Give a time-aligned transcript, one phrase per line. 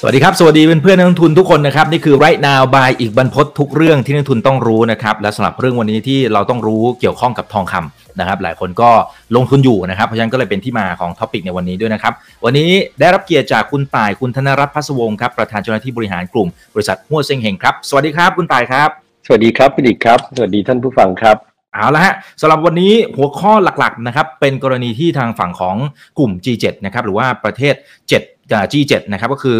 [0.00, 8.90] สวัสดีครับ สวัสดีเพื่อนๆนักลงทุนทุกคนนะครับ นี่คือ right now by อีกบรรพททุกเรื่องที่นักลงทุนต้องรู้นะครับ และสำหรับเรื่องวันนี้ที่เราต้องรู้เกี่ยวข้องกับทองคำนะครับ หลายคนก็
[9.36, 12.12] ลงทุนอยู่นะครับ เพราะฉะนั้นก็เลยเป็นที่มาของท็อปิกในวันนี้ด้วยนะครับ
[12.44, 18.88] วันนี้ได้รับเกียรติจากคุณต่ายคุณธนรัตน์พัสวงศ์ครับประธานเจ้าหน้าที่บริหารกลุ่มบริษัทหัวเซ็งเฮงครับสวัสดีครับคุณต่ายครับ
[19.26, 21.36] สวัสดีครับพี่ดิกครับสวัสดีท่านผู้ฟังครับ
[21.74, 25.76] เอาละฮะสำหรับวันนี้หัวข้อหลักๆนะครับเป็นกรณีที่ทางฝั่งของ
[26.18, 27.74] กลุ่ม G7 นะครับหรือว่าประเทศ
[28.12, 28.37] 7
[28.72, 29.56] G7 นะครับก็คือ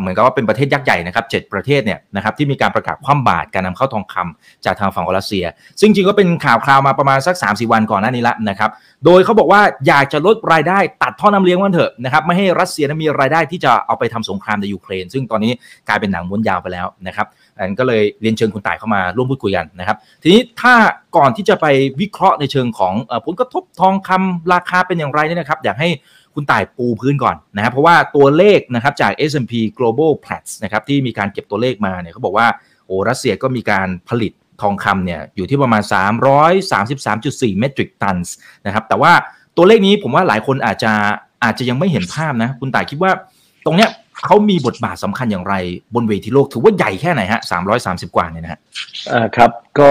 [0.00, 5.44] เหมือนกับว่าเป็นประเทศยักษ์ใหญ่นะครับ7ประเทศเนี่ยนะครับที่มีการประกาศคว่ำบาตรการนำเข้าทองคำจากทางฝั่งของรัสเซีย
[5.80, 8.70] ซึ่งจริงก็เป็นข่าวคราวมาประมาณสัก 3-4 วันก่อนหน้านี้ละนะครับ
[9.04, 15.52] โดยเขาบอกว่าอยากจะลดรายได้ตัดท่อน้ำเลี้ยงวันเถอะนะครับไม่ให้รัสเซียนั้นมีรายได้ที่จะเอาไปทำสงครามในยูเครน ซึ่งตอนนี้
[15.88, 17.26] กลายเป็นหนังม้วนยาวไปแล้วนะครับ
[17.56, 20.74] อันก็เลยเรียนเชิญคุณต่ายเข้ามาร่วมพูดคุยกันนะครับทีนี้ถ้า
[21.16, 21.66] ก่อนที่จะไป
[22.00, 22.94] วิเคราะห์ในเชิงของ
[23.26, 25.88] ผลกระทบทองคำราคาเป็นอย่างไรเนี่ยนะครับอยากให้
[26.34, 32.46] คุณต่ายปูพื้นก่อนนะครับเพราะว่าตัวเลขนะครับจาก S&P Global Platts นะครับที่มีการเก็บตัวเลขมาเนี่ยเขาบอกว่า
[32.86, 35.82] โอ้รัสเซียก็มีการผลิตทองคำเนี่ยอยู่ที่ประมาณ
[36.50, 38.34] 333.4 เมตริกตันส์
[38.66, 39.12] นะครับแต่ว่า
[39.56, 40.92] ตัวเลขนี้ผมว่าหลายคนอาจจะ
[41.44, 43.12] อาจจะยังไม่เห็นภาพนะ คุณต่ายคิดว่า
[43.66, 43.90] ตรงเนี้ย
[44.26, 45.54] เขามีบทบาทสำคัญอย่างไร
[45.94, 48.60] บนเวทีโลก ถือว่าใหญ่แค่ไหนฮะสามร้อยสามสิบกว่าเนี่ยนะฮะ
[49.12, 49.90] อ่าครับ ก็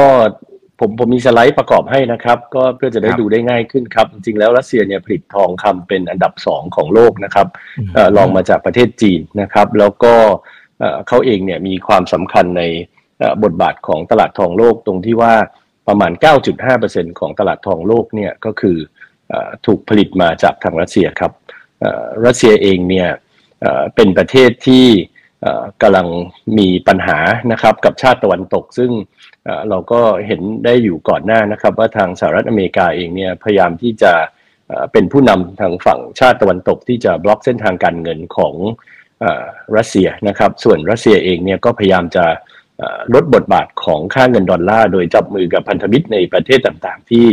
[0.79, 7.47] ผมผมมีสไลด์ประกอบให้นะครับ ก็เพื่อจะได้ดูได้ง่ายขึ้นครับ จริงๆแล้วรัสเซียเนี่ยผลิตทองคำเป็นอันดับสองของโลกนะครับ
[8.17, 10.13] ลองมาจากประเทศจีนนะครับ แล้วก็
[11.07, 12.63] เขาเองเนี่ยมีความสำคัญใน
[13.43, 15.33] บทบาทของตลาดทองโลกตรงที่ว่า
[15.87, 16.11] ประมาณ
[16.65, 18.77] 9.5%ของตลาดทองโลกเนี่ยก็คือ
[19.65, 21.31] ถูกผลิตมาจากทางรัสเซียครับ
[22.25, 23.09] รัสเซียเองเนี่ย
[23.95, 24.87] เป็นประเทศที่
[25.81, 26.07] กำลัง
[26.57, 27.17] มีปัญหา
[27.51, 28.91] นะครับกับชาติตะวันตก ซึ่ง
[29.69, 34.13] เราก็เห็นได้อยู่ก่อนหน้านะครับ ว่าทางสหรัฐอเมริกาเองเนี่ยพยายามที่จะ
[34.91, 38.55] เป็นผู้นำทางฝั่งชาติตะวันตก ที่จะบล็อกเส้นทางการเงินของ
[39.77, 42.25] รัสเซียนะครับ ส่วนรัสเซียเองเนี่ยก็พยายามจะ
[43.13, 47.25] ลดบทบาทของค่าเงินดอลลาร์โดยจับมือกับพันธมิตรในประเทศต่างๆ ที่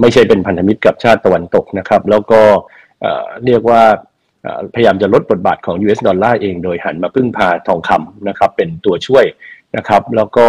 [0.00, 2.42] ไม่ใช่เป็นพันธมิตรกับชาติตะวันตกนะครับ แล้วก็
[3.44, 3.82] เรียกว่า
[4.74, 9.24] พยายามจะลดบทบาทของ US ดอลลาร์เองโดยหันมาพึ่งพาทองคำนะครับเป็นตัวช่วย
[9.76, 10.46] นะครับ แล้วก็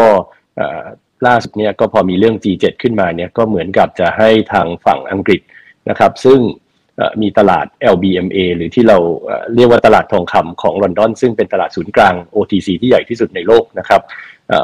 [1.28, 5.42] ล่าสุดเนี่ยก็พอมีเรื่อง G7 ขึ้นมาเนี่ยก็เหมือนกับจะให้ทางฝั่งอังกฤษ
[5.90, 6.40] นะครับ ซึ่ง
[7.22, 8.98] มีตลาด LBMA หรือที่เรา
[9.56, 14.02] เรียกว่าตลาดทองคำของลอนดอน ซึ่งเป็นตลาดศูนย์กลาง OTC ที่ใหญ่ที่สุดในโลกนะครับ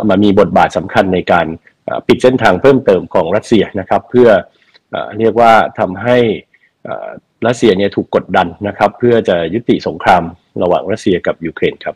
[0.10, 1.48] มามีบทบาทสำคัญในการ
[2.08, 4.30] ปิดเส้นทางเพิ่มเติมของรัสเซียนะครับ เพื่อ
[5.18, 6.18] เรียกว่าทำให้
[7.48, 10.24] รัสเซียเนี่ยถูกกดดันนะครับ เพื่อจะยุติสงคราม
[10.62, 11.96] ระหว่างรัสเซียกับยูเครนครับ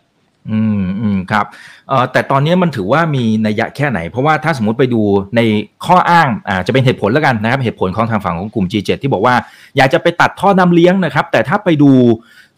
[0.52, 1.46] อืมอืมครับ
[1.90, 5.02] เอ่อแต่ตอนนี้มันถือว่ามีนัยยะแค่ไหน เพราะว่าถ้าสมมติไปดู
[5.36, 5.42] ใน
[5.86, 9.36] ข้ออ้างอ่าจะเป็นเหตุผลแล้วกันนะครับ เหตุผลของทางฝั่งของกลุ่ม G7 ที่บอกว่า
[9.78, 11.92] อยากจะไปตัดท่อน้ำเลี้ยงนะครับ แต่ถ้าไปดู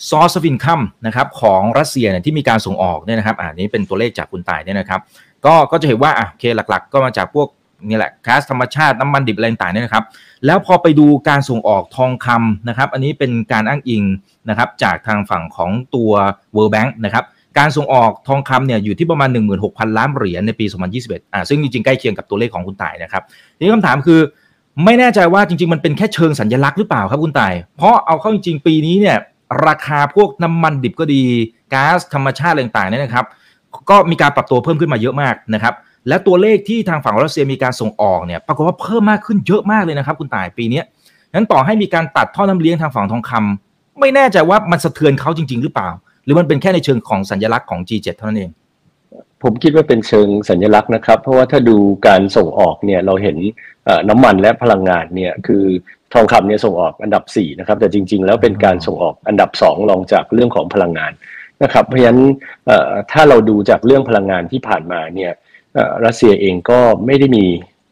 [0.09, 5.00] source of income นะครับของรัสเซียเนี่ยที่มีการส่งออกเนี่ยนะครับอ่านี้เป็นตัวเลขจากคุณต่ายเนี่ยนะครับ
[5.46, 7.47] ก็ก็จะเห็นว่าอะโอเคหลัก ๆ ก็มาจากพวก
[7.88, 10.04] นี่แหละก๊าซธรรมชาติน้ำมันดิบอะไรต่างๆเนี่ยนะครับ
[10.46, 14.04] แล้วพอไปดูการส่งออกทองคำนะครับ อันนี้เป็นการอ้างอิง
[14.50, 16.12] นะครับจากทางฝั่งของตัว
[16.56, 17.26] World Bank นะครับ
[17.58, 19.30] การส่งออกทองคำเนี่ยอยู่ที่ประมาณ
[19.62, 20.66] 16,000 ล้านเหรียญในปี
[21.00, 23.24] 2021 อ่าซึ่งจริงๆ ใกล้เคียงกับตัวเลขของคุณต่ายนะครับ
[23.58, 24.20] ทีนี้คำถามคือ
[24.86, 29.18] ไม่แน่ใจว่าจริงๆ มันเป็นแค่เชิงสัญลักษณ์หรือเปล่าครับคุณต่าย เพราะเอาเข้าจริงๆ ปีนี้เนี่ย
[29.68, 31.24] ราคาพวกน้ำมันดิบก็ดี
[31.74, 33.26] ก๊าซธรรมชาติต่างๆเนี่ยนะครับ
[33.90, 35.74] ก็มีการปรับตัวเพิ่มขึ้นมาเยอะมากนะครับ
[36.07, 40.81] และตัวเลขที่ทางฝั่งรัสเซียมีการส่งออกเนี่ยปรากฏว่าเพิ่มมากขึ้นเยอะมากเลยนะครับ คุณต่ายปีนี้
[41.35, 45.90] นั้นต่อให้มีการตัดท่อน้ำเลี้ยงทางฝั่งทองคำไม่แน่ใจว่ามันสะเทือนเขาจริง ๆ หรือเปล่า
[46.23, 48.51] หรือมันเป็นแค่ในเชิงของสัญลักษณ์ของ G7 เท่านั้นเอง
[49.44, 53.38] ผมคิดว่าเป็นเชิงสัญลักษณ์นะครับ เพราะว่าถ้าดูการส่งออกเนี่ยเราเห็น
[54.09, 55.63] น้ำมันและพลังงานเนี่ยคือ
[56.13, 61.12] ทองคำเนี่ยส่งออกอันดับ4นะครับแต่จริง ๆ แล้วเป็นการส่งออกอันดับ 2 รองจากเรื่องของพลังงาน
[61.63, 62.22] นะครับเพราะฉะนั้น
[63.12, 65.32] ถ้าเราดูจากเรื่องพลังงานที่ผ่านมาเนี่ย
[66.06, 67.46] รัสเซียเองก็ไม่ได้มี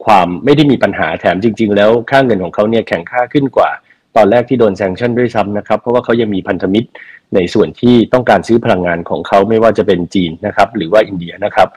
[0.06, 3.70] ความไม่ได้มีปัญหาแถมจริง ๆ แล้วค่าเงินของเขาเนี่ยแข็งค่าขึ้นกว่า
[4.16, 6.90] ตอนแรกที่โดนแซงชั่นด้วยซ้ำนะครับ เพราะว่าเขายังมีพันธมิตร
[7.36, 11.70] ในส่วนที่ต้องการซื้อพลังงานของเขาไม่ว่าจะเป็นจีนนะครับ หรือว่าอินเดียนะครับ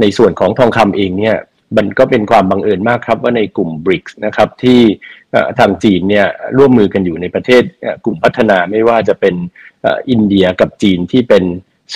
[0.00, 1.36] ในส่วนของทองคำเองเนี่ย
[1.76, 4.80] มันก็เป็นความบังเอิญมากครับว่าในกลุ่ม b r i c นะครับที่
[5.58, 6.26] ทางจีนเนี่ย
[6.58, 7.62] ร่วมมือกันอยู่ในประเทศ
[8.04, 9.34] กลุ่มพัฒนาไม่ว่าจะเป็น
[10.10, 11.44] อินเดียกับจีนที่เป็น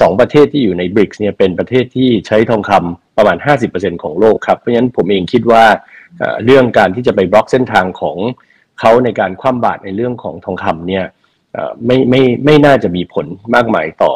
[0.01, 3.37] สองประเทศที่อยู่ในบริกส์เนี่ยเป็นประเทศที่ใช้ทองคำประมาณ
[3.71, 5.65] 50%ของโลกครับ เพราะฉะนั้นผมเองคิดว่า
[6.45, 8.17] เรื่องการที่จะไปบล็อกเส้นทางของ
[8.81, 11.05] เขาในการคว่ำบาตรในเรื่องของทองคำเนี่ย
[11.87, 14.13] ไม่ไม่ไม่น่าจะมีผลมากมายต่อ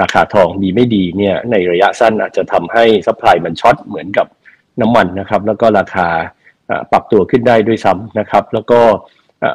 [0.00, 4.26] ราคาทองดีไม่ดีเนี่ยในระยะสั้นอาจจะทำให้ supply มัน short เหมือนกับ
[4.80, 6.08] น้ำมันนะครับ แล้วก็ราคา
[6.92, 8.80] ปรับตัวขึ้นได้ด้วยซ้ำนะครับ แล้วก็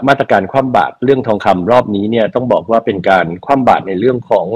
[0.08, 4.48] มาตรการคว่ำบาตรเรื่องทองคำรอบนี้เนี่ยต้องบอกว่าเป็นการคว่ำบาตรในเรื่องของ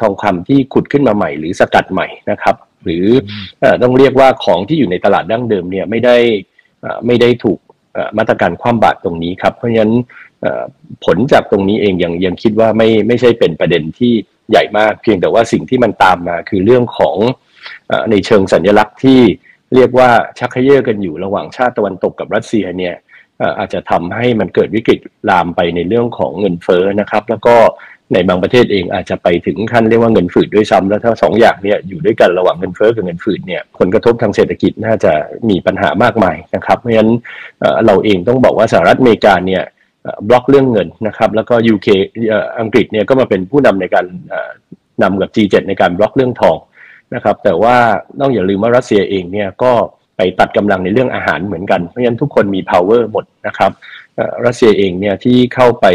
[0.00, 3.06] ทองคำที่ขุดขึ้นมาใหม่ หรือสกัดใหม่นะครับ หรือ
[3.82, 6.16] ต้องเรียกว่าของที่อยู่ในตลาดดั้งเดิมเนี่ยไม่ได้
[7.06, 7.58] ไม่ได้ถูก
[8.18, 9.92] มาตรการคว่ำบาตรตรงนี้ครับ เพราะฉะนั้น
[11.04, 14.12] ผลจากตรงนี้เองยังยังคิดว่าไม่ไม่ใช่เป็นประเด็นที่
[14.50, 17.16] ใหญ่มาก เพียงแต่ว่าสิ่งที่มันตามมาคือเรื่องของ
[18.10, 19.20] ในเชิงสัญลักษณ์ที่
[19.74, 22.94] เรียกว่าชักเขย่อกันอยู่ระหว่างชาติตะวันตกกับรัสเซียเนี่ย
[23.58, 25.00] อาจจะทำให้มันเกิดวิกฤต
[25.30, 27.56] ลามไปในเรื่องของเงินเฟ้อนะครับ แล้วก็
[28.12, 35.12] ในบางประเทศเองอาจจะไปถึงขั้นเรียกว่าเงินฝืดด้วยซ้ำแล้วถ้าสองอย่างเนี่ยอยู่ด้วยกันระหว่างเงินเฟ้อกับเงินฝืดเนี่ยผลกระทบทางเศรษฐกิจน่าจะ
[35.48, 37.12] มีปัญหามากมายนะครับ เพราะฉะนั้น
[37.86, 39.62] เราเองต้องบอกว่าสหรัฐอเมริกาเนี่ย
[40.28, 41.88] บล็อกเรื่องเงินนะครับ แล้วก็ UK
[42.60, 44.06] อังกฤษเนี่ยก็มาเป็นผู้นำในการ
[45.02, 46.58] นำกับ G7 ในการบล็อกเรื่องทอง
[47.14, 47.76] นะครับ แต่ว่า
[48.20, 49.72] ต้องอย่าลืมว่ารัสเซียเองเนี่ยก็
[50.16, 53.72] ไปตัดกำลังในเรื่องอาหารเหมือนกัน เพราะฉะนั้นทุกคนมี power หมดนะครับ
[54.46, 55.86] รัสเซียเองเนี่ยที่เข้าไป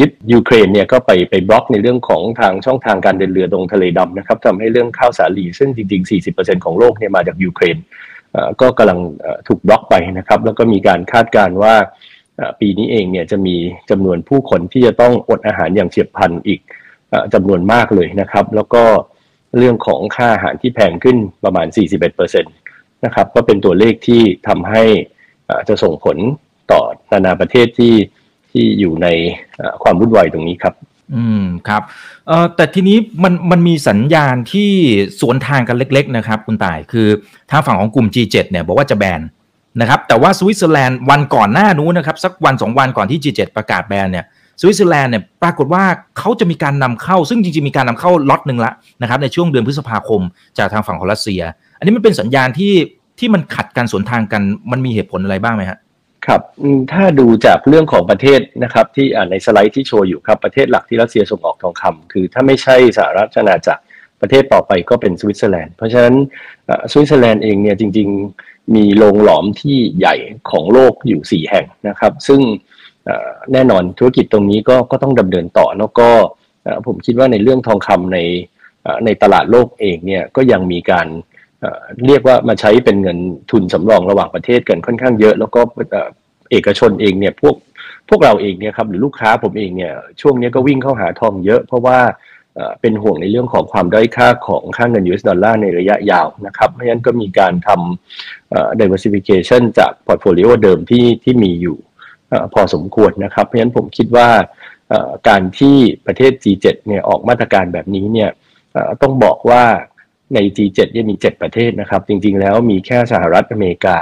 [0.00, 7.76] ยึดยูเครนเนี่ยก็ไปไปบล็อกในเรื่องของทางช่องทางการเดินเรือตรงทะเลดำนะครับทำให้เรื่องข้าวสาลีซึ่งจริง ๆ 40%ของโลกเนี่ยมาจากยูเครน
[8.60, 8.98] ก็กำลัง
[9.48, 11.74] ถูกบล็อกไปนะครับ แล้วก็มีการคาดการณ์ว่า
[12.60, 13.56] ปีนี้เองเนี่ยจะมี
[13.90, 16.60] จำนวนผู้คนที่จะต้องอดอาหารอย่างเฉียบพลันอีก
[17.34, 18.82] จำนวนมากเลยนะครับ แล้วก็
[19.58, 22.65] เรื่องของค่าอาหารที่แพงขึ้นประมาณ 41%
[23.06, 24.82] นะครับ ก็เป็นตัวเลขที่ทำให้
[25.68, 26.16] จะส่งผล
[26.70, 26.80] ต่อ
[27.12, 27.94] นานาประเทศที่
[28.50, 29.08] ที่อยู่ใน
[29.82, 30.74] ความวุ่นวายตรงนี้ครับ
[31.16, 31.82] อืมครับ
[32.28, 34.70] เอ่อแต่ทีนี้มันมันมีสัญญาณที่
[35.20, 37.08] สวนทางกันเล็ก ๆ นะครับ คุณต่ายคือ
[37.50, 39.20] ทางฝั่งของกลุ่ม G7 เนี่ยบอกว่าจะแบน
[39.80, 44.24] นะครับ แต่ว่าสวิตเซอร์แลนด์วันก่อนหน้านู้นนะครับ สักวันสองวันก่อนที่ G7 ประกาศแบนเนี่ย
[44.60, 45.84] สวิตเซอร์แลนด์เนี่ยปรากฏว่า
[46.18, 48.72] เขาจะมีการนำเข้า ซึ่งจริงๆมีการนำเข้าล็อตหนึ่งละ
[49.02, 50.22] นะครับในช่วงเดือนพฤษภาคม
[50.58, 51.42] จากทางฝั่งของรัสเซีย
[51.78, 52.72] อันนี้มันเป็นสัญญาณที่
[53.18, 55.78] ที่มันขัดกันสวนทางกันมันมีเหตุผลอะไรบ้างไหมฮะ
[56.26, 56.42] ครับ
[56.92, 63.82] ถ้าดูจากเรื่องของประเทศนะครับที่ในสไลด์ที่โชว์อยู่ครับประเทศหลักที่รัสเซียส่งออกทองคำคือถ้าไม่ใช่สหราชอาณาจักร
[64.20, 66.14] ประเทศต่อไปก็เป็นสวิตเซอร์แลนด์เพราะฉะนั้น
[66.92, 68.08] สวิตเซอร์แลนด์เองเนี่ยจริง
[68.40, 70.16] ๆ มีโรงหลอมที่ใหญ่
[70.50, 72.40] ของโลกอยู่ 4 แห่งนะครับ ซึ่ง
[73.52, 76.08] แน่นอนธุรกิจตรงนี้ก็ก็ต้องดำเนินต่อแล้วก็
[76.86, 78.18] ผมคิดว่าในเรื่องทองคำใน
[79.04, 83.18] ในตลาดโลกเองเนี่ยก็ยังมีการเเรียกว่ามาใช้เป็นเงิน
[83.50, 85.60] ทุนสำรองระหว่างประเทศกันค่อนข้างเยอะ แล้วก็
[86.50, 87.54] เอกชนเองเนี่ยพวก
[88.08, 91.98] พวกเราเองเนี่ยครับหรือลูกค้าผมเองเนี่ยช่วงนี้ก็วิ่งเข้าหาทองเยอะ เพราะว่า
[92.80, 101.76] เป็นห่วงในเรื่องของความด้อยค่าของค่าเงิน US ดอลลาร์ในระยะยาวนะครับ เพราะฉะนั้นก็มีการทำ diversification จาก portfolio เดิมที่ที่มีอยู่
[102.54, 104.28] พอสมควรนะครับ เพราะฉะนั้นผมคิดว่า
[105.28, 105.76] การที่
[106.06, 108.30] ประเทศ G7 เนี่ยออกมาตรการแบบนี้เนี่ย
[109.02, 109.62] ต้องบอกว่า
[110.34, 113.98] ใน G7 เนี่ยมี 7 ประเทศนะครับ จริงๆ แล้วมีแค่สหรัฐอเมริกา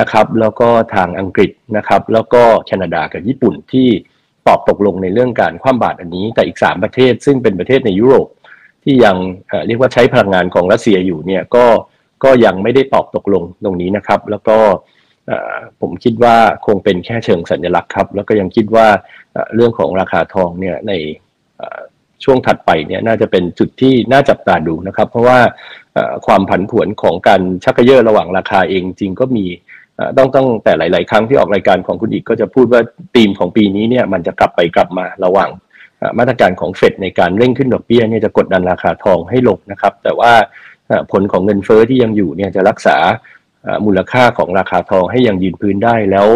[0.00, 3.88] นะครับ แล้วก็ทางอังกฤษนะครับ แล้วก็แคนาดากับญี่ปุ่นที่
[4.46, 8.28] ตอบตกลงในเรื่องการคว่ำบาตรอันนี้ แต่อีก 3 ประเทศ ซึ่งเป็นประเทศในยุโรป
[8.84, 9.16] ที่ยัง
[9.66, 11.64] เรียกว่าใช้พลังงานของรัสเซียอยู่เนี่ยก็
[12.24, 14.58] ก็ยังไม่ได้ตอบตกลงตรงนี้นะครับ แล้วก็
[15.80, 16.36] ผมคิดว่า
[16.66, 18.86] คงเป็นแค่เชิงสัญลักษณ์ครับ แล้วก็ยังคิดว่า
[19.54, 20.92] เรื่องของราคาทองเนี่ยใน
[22.24, 25.38] ช่วงถัดไปเนี่ยน่าจะเป็นจุดที่น่าจับตาดูนะครับ เพราะว่า
[26.26, 29.46] ความผันผวนของการชักกระเยาะระหว่างราคาเองจริงก็มี
[30.16, 32.80] ต้องต้องแต่หลาย ๆ ครั้งที่ออกรายการของคุณอีกก็จะพูดว่า
[33.14, 35.50] ธีมของปีนี้เนี่ยมันจะกลับไปกลับมาระหว่าง
[36.18, 40.32] มาตรการของเฟดในการเร่งขึ้นดอกเบี้ยเนี่ยจะกดดันราคาทองให้ลงนะครับ แต่ว่า
[41.12, 42.96] ผลของเงินเฟอ้อที่ยังอยู่เนี่ยจะรักษา
[43.84, 46.28] มูลค่าของราคาทองให้ยังยืนพื้นได้แล้ว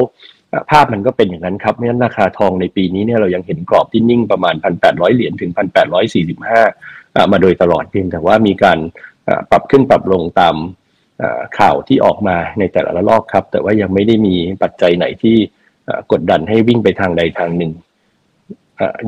[0.71, 5.51] ภาพมันก็เป็นอย่างนั้นครับเพราะฉะนั้นราคาทองในปีนี้เนี่ยเรายังเห็นกรอบที่นิ่งประมาณ 1,800 เหรียญถึง
[6.61, 8.79] 1,845 มาโดยตลอดเพียงแต่ว่ามีการ
[9.51, 10.57] ปรับขึ้นปรับลงตาม
[11.59, 15.37] ข่าวที่ออกมาในแต่ละรอบครับ แต่ว่ายังไม่ได้มีปัจจัยไหนที่
[16.13, 17.73] กดดันให้วิ่งไปทางใดทางหนึ่ง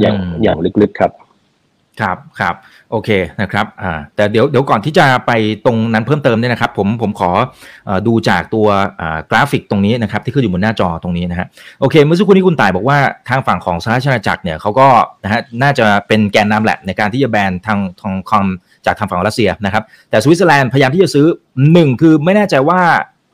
[0.00, 1.12] อย่างอย่างลึกๆครับ
[2.00, 2.54] ครับครับ
[2.92, 3.10] โอเค
[3.42, 5.32] นะครับอ่าแต่เดี๋ยวเดี๋ยวก่อนที่จะไป
[5.66, 7.30] ตรงนั้นเพิ่มเติมเนี่ยนะครับ ผมผมขอ
[7.88, 8.66] อดูจากตัว
[9.30, 11.46] กราฟิกตรงนี้นะครับที่ขึ้นอยู่บนหน้าจอตรงนี้นะฮะ
[11.80, 14.88] โอเค เมื่อสักครู่นี้คุณต่ายบอกว่าทางฝั่งของสหราชอาณาจักรเนี่ยเขาก็
[15.24, 18.46] นะฮะน่าจะเป็นแกนนำแหละในการที่จะแบนทางทองคอม
[18.86, 21.26] จากทางฝั่งรัสเซียนะครับแต่สวิตเซอร์แลนด์พยายามที่จะซื้อ
[21.72, 22.80] หนึ่งคือไม่แน่ใจว่า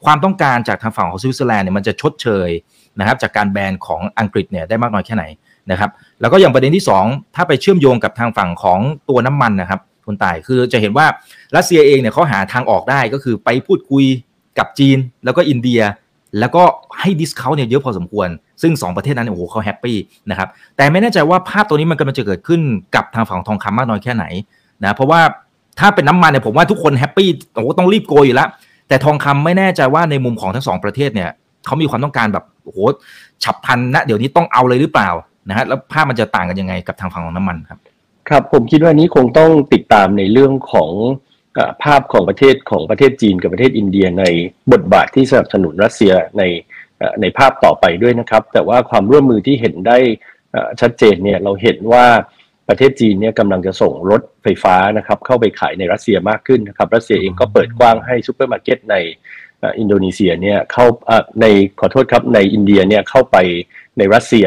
[0.04, 2.50] ความต้องการจากทางฝั่งของสวิตเซอร์แลนด์เนี่ยมันจะชดเชย
[2.98, 5.24] นะครับจากการแบนของอังกฤษเนี่ยได้มากน้อยแค่ไหน
[5.70, 11.06] นะครับแล้วก็อย่างประเด็นที่ 2 ถ้าไปเชื่อมโยงกับทางฝั่งของตัวน้ำมันนะครับคุณต่ายคือจะเห็นว่า
[11.56, 14.04] รัสเซียเองเนี่ยเขาหาทางออกได้ก็คือไปพูดคุย
[14.58, 15.80] กับจีน แล้วก็อินเดีย
[16.38, 16.62] แล้วก็
[17.00, 18.28] ให้ discount เนี่ยเยอะพอสมควร
[18.62, 19.96] ซึ่ง 2 ประเทศนั้นโอ้โหเขา happy
[20.30, 22.60] นะครับแต่ไม่แน่ใจว่าภาพตัวนี้มันกำลังจะเกิดขึ้น
[22.94, 24.25] กับทางฝั่งทองคำมากน้อยแค่ไหน
[24.82, 25.20] นะเพราะว่า
[25.78, 28.48] ถ้าเป็นน้ำมันเนี่ยผมว่าทุกคนแฮปปี้โอ้โหต้องรีบโกยอยู่แล้ว
[28.88, 31.30] แต่ทองคำไม่แน่ใจว่าในมุมของทั้งสองประเทศเนี่ย
[31.66, 32.78] เขามีความต้องการแบบโอ้โห
[33.44, 35.08] ฉับพลันนะเดี๋ยวนี้ต้องเอาเลยหรือเปล่า
[35.48, 37.78] นะฮะแล้วภาพมันจะต่างกันยังไงกับทางฝั่งของน้ำมันครับ
[38.28, 40.90] ครับผมคิดว่านี้คงต้องติดตามในเรื่องของ
[41.84, 44.24] ภาพของประเทศของประเทศจีนกับประเทศอินเดียใน
[44.72, 46.42] บทบาทที่สนับสนุนรัสเซียใน
[47.20, 49.98] ในภาพต่อไปด้วยนะครับ แต่ว่าความร่วมมือที่เห็นได้
[50.80, 52.06] ชัดเจนเนี่ยเราเห็นว่า
[52.68, 58.96] ประเทศจีนเนี่ยกำลังจะส่งรถไฟฟ้านะครับเข้าไปขายในรัสเซียมากขึ้นนะครับรัสเซียเองก็เปิดกว้างให้ซูเปอร์มาร์เก็ตใน
[59.78, 60.86] อินโดนีเซียเนี่ยเข้า
[61.40, 61.46] ใน
[61.80, 63.36] ขอโทษครับในอินเดียเนี่ยเข้าไป
[63.98, 64.46] ในรัสเซีย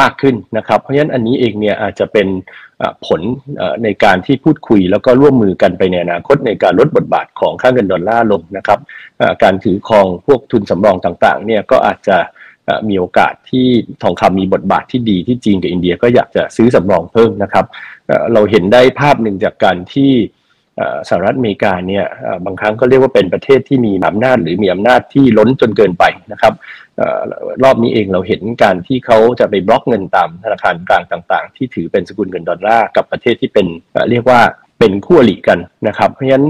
[0.00, 2.28] มากขึ้นนะครับ เพราะฉะนั้นอันนี้เองเนี่ยอาจจะเป็น
[3.06, 3.20] ผล
[3.84, 8.80] ในการที่พูดคุยแล้วก็ร่วมมือกันไปในอนาคตในการลดบทบาทของค่าเงินดอลลาร์ลงนะครับ
[9.42, 12.18] การถือครองพวกทุนสำรองต่างๆเนี่ยก็อาจจะ
[12.88, 13.66] มีโอกาสที่
[14.02, 17.66] ทองคำมีบทบาทที่ดีที่จีนกับอินเดียก็อยากจะซื้อสำรองเพิ่มนะครับ
[18.32, 20.12] เราเห็นได้ภาพหนึ่งจากการที่
[21.08, 22.04] สหรัฐอเมริกาเนี่ย
[22.44, 26.54] บางครั้งก็เรียกว่าเป็นประเทศที่มีอำนาจหรือมีอำนาจที่ล้นจนเกินไปนะครับ
[27.62, 33.66] รอบนี้เองเราเห็นการที่เขาจะไปบล็อกเงินตามธนาคารกลางต่าง ๆ ที่ถือเป็นสกุลเงินดอลลาร์กับประเทศที่เป็น
[34.10, 34.40] เรียกว่า
[34.78, 35.58] เป็นคู่อริกัน
[35.88, 36.46] นะครับ เพราะฉะนั้น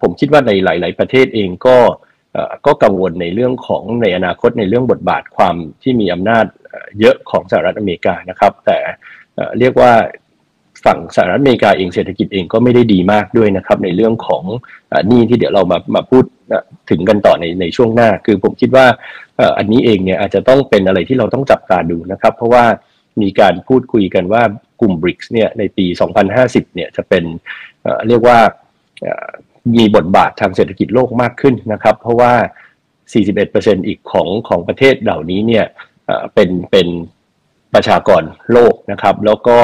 [0.00, 1.76] ผมคิดว่าในหลาย ๆ ประเทศเองก็
[2.66, 6.46] ก็กังวลในเรื่องของในอนาคตในเรื่องบทบาทความที่มีอำนาจ
[7.00, 8.78] เยอะของสหรัฐอเมริกานะครับ แต่
[9.58, 9.92] เรียกว่า
[10.84, 14.44] ฝั่งสหรัฐอเมริกาเองเศรษฐกิจเองก็ไม่ได้ดีมากด้วยนะครับ ในเรื่องของ
[15.08, 16.24] หนี้ที่เดี๋ยวเรามามาพูด
[16.90, 18.86] ถึงกันต่อในในช่วงหน้า คือผมคิดว่า
[19.58, 22.64] อันนี้เองเนี่ยอาจจะต้องเป็นอะไรที่เราต้องจับตาดูนะครับ เพราะว่า
[23.22, 24.42] มีการพูดคุยกันว่า
[24.80, 25.86] กลุ่ม BRICS เนี่ยในปี
[26.30, 27.24] 2050 เนี่ยจะเป็น
[28.08, 28.38] เรียกว่า
[29.74, 32.32] มีบทบาททางเศรษฐกิจโลกมากขึ้นนะครับ เพราะว่า
[33.10, 35.64] 41%อีกของของประเทศเหล่านี้เนี่ย
[36.34, 36.88] เป็นเป็น
[37.74, 38.22] ประชากร
[38.52, 39.58] โลกนะครับ แล้วก็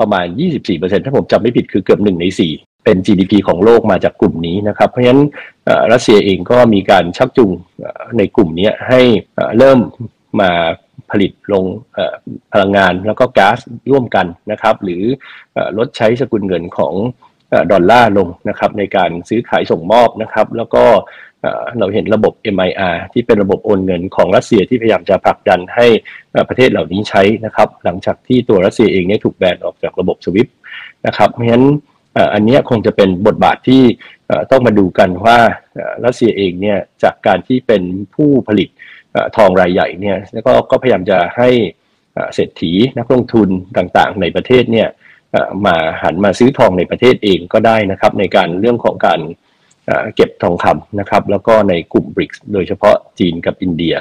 [0.00, 0.26] ประมาณ
[0.66, 5.22] 24%ถ้าผมจำไม่ผิดคือเกือบ1ใน4เป็น GDP ของโลกมาจากกลุ่มนี้นะครับ เพราะฉะนั้น
[5.92, 7.52] รัสเซียเองก็มีการชักจูง
[8.18, 9.00] ในกลุ่มนี้ให้
[9.58, 9.78] เริ่ม
[10.40, 10.50] มา
[11.10, 11.64] ผลิตลง
[12.52, 13.58] พลังงานแล้วก็ก๊าซ
[13.90, 15.02] ร่วมกันนะครับ หรือ
[15.78, 16.94] ลดใช้สกุลเงินของ
[17.72, 20.84] ดอลลาร์ลงนะครับในการซื้อขายส่งมอบนะครับ แล้วก็
[21.78, 25.86] เราเห็นระบบ MIR ที่เป็นระบบโอนเงินของรัสเซียที่พยายามจะผลักดันให้
[26.48, 30.48] ประเทศเหล่านี้ใช้นะครับ หลังจากที่ตัวรัสเซียเองเนี่ยถูกแบนออกจากระบบสวิฟ
[31.06, 31.66] นะครับเพราะฉะนั้น
[32.34, 33.82] อันนี้คงจะเป็นบทบาทที่
[34.50, 35.38] ต้องมาดูกันว่า
[36.04, 37.82] รัสเซียเองเนี่ยจากการที่เป็น
[38.14, 38.68] ผู้ผลิต
[39.36, 41.48] ทองรายใหญ่เนี่ยก็ก็พยายามจะให้
[42.34, 44.88] เศรษฐีนักลงทุนต่างๆ ในประเทศเนี่ย
[45.66, 49.20] มาหันมาซื้อทองในประเทศเองก็ได้นะครับ ในการเรื่องของการ
[50.14, 53.94] เก็บทองคำนะครับ แล้วก็ในกลุ่มบริกส์โดยเฉพาะจีนกับอินเดีย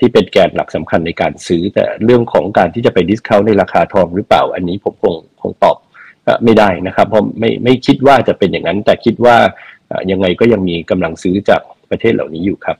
[0.00, 5.76] ที่เป็นแกนหลักสำคัญในการซื้อ แต่เรื่องของการที่จะไปดิสคาวในราคาทองหรือเปล่า อันนี้ผมคงคงตอบ
[6.44, 9.36] ไม่ได้นะครับ เพราะไม่ไม่คิดว่าจะเป็นอย่างนั้น แต่คิดว่า
[10.10, 12.76] ยังไงก็ยังมีกำลังซื้อจากประเทศเหล่านี้อยู่ครับ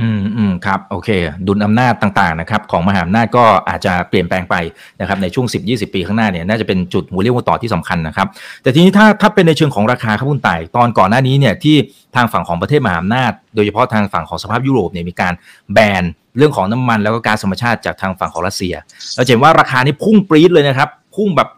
[0.00, 1.08] อืมอืมครับโอเค
[1.46, 4.54] ดุลอำนาจต่างๆนะครับของมหาอำนาจก็อาจจะเปลี่ยนแปลงไป
[5.00, 8.26] นะครับในช่วง 10-20 ปีข้างหน้าเนี่ยน่าจะเป็นจุดหัวเรียวหัวต่อที่สำคัญนะครับ
[8.62, 11.76] แต่ทีนี้ถ้าถ้าเป็นในเชิงของราคาครับคุณต่ตอนก่อนหน้านี้เนี่ยที่
[12.16, 15.32] ทางฝั่งของประเทศมหาอำนาจ โดยเฉพาะทางฝั่งของสภาพยุโรปเนี่ยมีการ
[15.72, 16.02] แบน
[16.38, 18.74] เรื่องของน้ำมันแล้วก็การธรรมชาติจากทางฝั่งของรัสเซีย
[19.14, 21.48] เราเห็นว่าราคานี้พุ่งปรี๊ดเลยนะครับพุ่งแบบ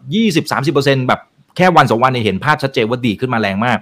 [0.45, 1.21] 20-30%แบบ
[1.57, 3.77] แค่วันสองวันเนี่ยเห็นภาพชัดเจนว่าดีขึ้นมาแรงมาก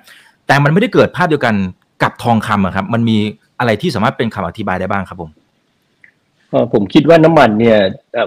[0.48, 1.56] แต่มันไม่ได้เกิดภาพเดียวกัน
[2.04, 3.18] กับทองคำอะครับมันมี
[3.63, 5.32] อะไรที่สามารถเป็นคำอธิบายได้บ้างครับผม
[6.74, 7.79] ผมคิดว่าน้ำมันเนี่ย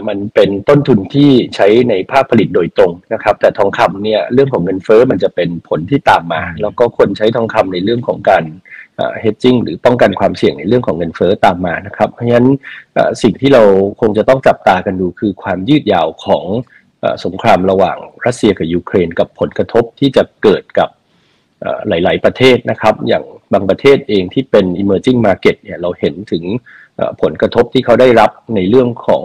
[0.09, 8.45] มันเป็นต้นทุนที่ใช้ในภาคผลิตโดยตรงนะครับ แต่ทองคำเนี่ยเรื่องของเงินเฟ้อมันจะเป็นผลที่ตามมา แล้วก็คนใช้ทองคำในเรื่องของการ
[9.21, 12.49] เฮดจิ้งหรือป้องกันความเสี่ยงในเรื่องของเงินเฟ้อตามมานะครับ เพราะฉะนั้น
[13.23, 13.63] สิ่งที่เรา
[14.01, 16.45] คงจะต้องจับตากันดูคือความยืดยาวของ
[17.25, 20.89] สงครามระหว่างรัสเซียกับยูเครนกับผลกระทบที่จะเกิดกับ
[21.89, 26.45] หลาย ๆ ประเทศนะครับ อย่างบางประเทศเองที่เป็น emerging market เนี่ยเราเห็นถึง
[27.23, 29.25] ผลกระทบที่เขาได้รับในเรื่องของ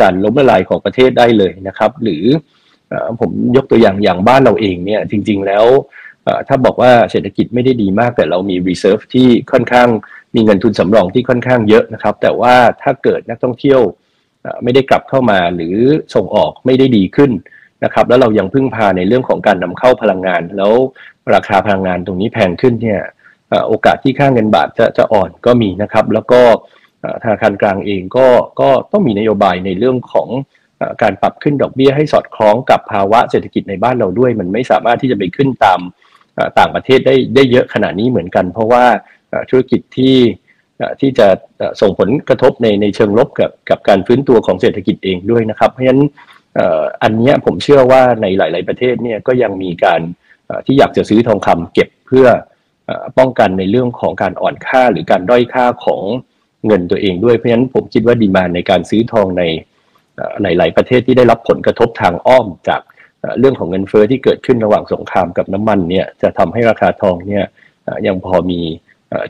[0.00, 2.24] การล้มละลายของประเทศได้เลยนะครับ หรือ
[3.20, 5.64] ผมยกตัวอย่างอย่างบ้านเราเองเนี่ยจริง ๆ แล้ว
[6.48, 9.88] ถ้าบอกว่าเศรษฐกิจไม่ได้ดีมาก แต่เรามี reserve ที่ค่อนข้าง
[10.34, 13.80] มีเงินทุนสำรองที่ค่อนข้างเยอะนะครับ แต่ว่าถ้าเกิดนักท่องเที่ยว
[14.62, 15.76] ไม่ได้กลับเข้ามาหรือ
[16.14, 17.30] ส่งออกไม่ได้ดีขึ้น
[17.84, 20.72] นะครับแล้วเรายังพึ่งพาในเรื่องของการนำเข้าพลังงาน แล้ว
[21.34, 23.00] ราคาพลังงานตรงนี้แพงขึ้นเนี่ย
[23.68, 26.40] โอกาสที่ค่าเงินบาทจะจะอ่อนก็มีนะครับ แล้วก็
[27.22, 28.26] ธนาคารกลางเองก็
[28.60, 30.28] ก็ต้องมีนโยบายในเรื่องของ
[31.02, 35.80] การปรับขึ้นดอกเบี้ยให้สอดคล้องกับภาวะเศรษฐกิจในบ้านเราด้วย มันไม่สามารถที่จะไปขึ้นตาม
[36.58, 38.84] ต่างประเทศได้ได้เยอะขนาดนี้เหมือนกัน เพราะว่า
[39.50, 40.16] ธุรกิจที่
[41.00, 41.26] ที่จะ
[41.80, 46.02] ส่งผลกระทบในในเชิงลบกับกับการฟื้นตัวของเศรษฐกิจเองด้วยนะครับ เพราะฉะนั้น
[47.02, 50.00] อันนี้ผมเชื่อว่าในหลาย ๆ ประเทศเนี่ยก็ยังมีการ
[50.66, 52.26] ที่อยากจะซื้อทองคำเก็บเพื่อ
[53.18, 56.02] ป้องกันในเรื่องของการอ่อนค่าหรือการด้อยค่าของ
[56.66, 59.42] เงินตัวเองด้วยเพราะฉะนั้นผมคิดว่าดีมานในการซื้อทองใน
[60.42, 62.80] หลาย ๆ ประเทศที่ได้รับผลกระทบทางอ้อมจาก
[63.38, 67.44] เรื่องของเงินเฟอ้อที่เกิดขึ้นระหว่างสงครามกับน้ำมันเนี่ยจะทำให้ราคาทองเนี่ย
[68.06, 68.60] ยังพอมี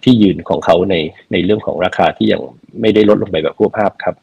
[0.04, 0.94] ที่ยืนของเขาใน
[1.32, 2.40] ในเรื่องของราคาที่ยัง
[2.80, 4.14] ไม่ได้ลดลงไปแบบพวกภาพครับ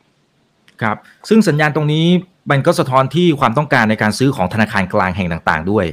[0.81, 0.97] ครับ
[1.29, 2.05] ซึ่งสัญญาณตรงนี้
[2.51, 5.85] มันก็สะท้อนที่ความต้องการในการซื้อของธนาคารกลางแห่งต่าง ๆ ด้วย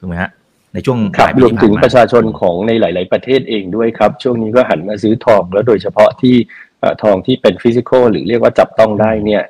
[0.00, 0.30] ถูกไหมฮะ
[0.74, 6.36] ในช่วงครับรวมถึงประชาชนของในหลาย ๆ ประเทศเองด้วยครับ ช่วงนี้ก็หันมาซื้อทองแล้วโดยเฉพาะที่
[7.02, 9.42] ทองที่เป็นฟิสิกอลหรือเรียกว่าจับต้องได้เนี่ย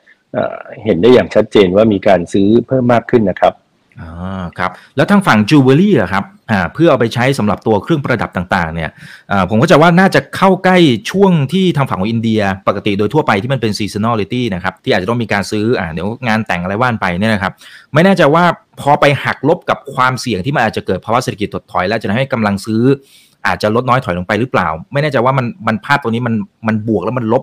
[0.84, 3.54] เห็นได้อย่างชัดเจนว่ามีการซื้อเพิ่มมากขึ้นนะครับ
[4.00, 4.10] อ๋อ
[4.58, 8.90] ครับแล้วทางฝั่งจูเวลรี่อะครับอ่าเพื่อเอาไปใช้สำหรับตัวเครื่องประดับต่างๆเนี่ย
[9.32, 10.78] อ่าผมก็จะว่าน่าจะเข้าใกล้
[11.10, 17.52] ช่วงที่ทางฝั่งของอินเดีย ปกติโดยทั่วไปที่มันเป็น seasonality นะครับที่อาจจะต้องมีการซื้ออ่าเดี๋ยวงานแต่งอะไรว่าไปเนี่ยนะครับ
[17.94, 18.44] ไม่แน่ใจว่า
[18.80, 22.82] พอไปหักลบกับความเสี่ยงที่มันอาจจะเกิดภาวะเศรษฐกิจถดถอย แล้วจะให้กำลังซื้อ
[23.46, 26.34] อาจจะลดน้อยถอยลงไปหรือเปล่า ไม่แน่ใจว่ามันมันภาพตัวนี้มัน
[26.66, 27.42] มันบวกแล้วมันลบ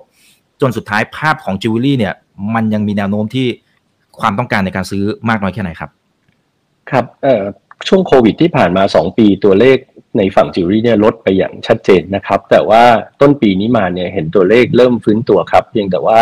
[0.62, 2.14] จนสุดท้ายภาพของจิวเวลรี่เนี่ย
[2.56, 3.48] มันยังมีแนวโน้มที่
[4.20, 5.90] ความต้องการในการซื้อมากน้อยแค่ไหนครับ
[6.92, 7.44] ครับเอ่อ
[7.88, 9.78] ช่วงโควิดที่ผ่านมา 2 ปีตัวเลข
[10.18, 12.84] ในฝั่งจิวเวลรี่เนี่ยลดไปอย่างชัดเจนนะครับ แต่ว่า
[13.22, 16.20] ต้นปีนี้มาเนี่ยเห็นตัวเลขเริ่มฟื้นตัวครับ เพียงแต่ว่า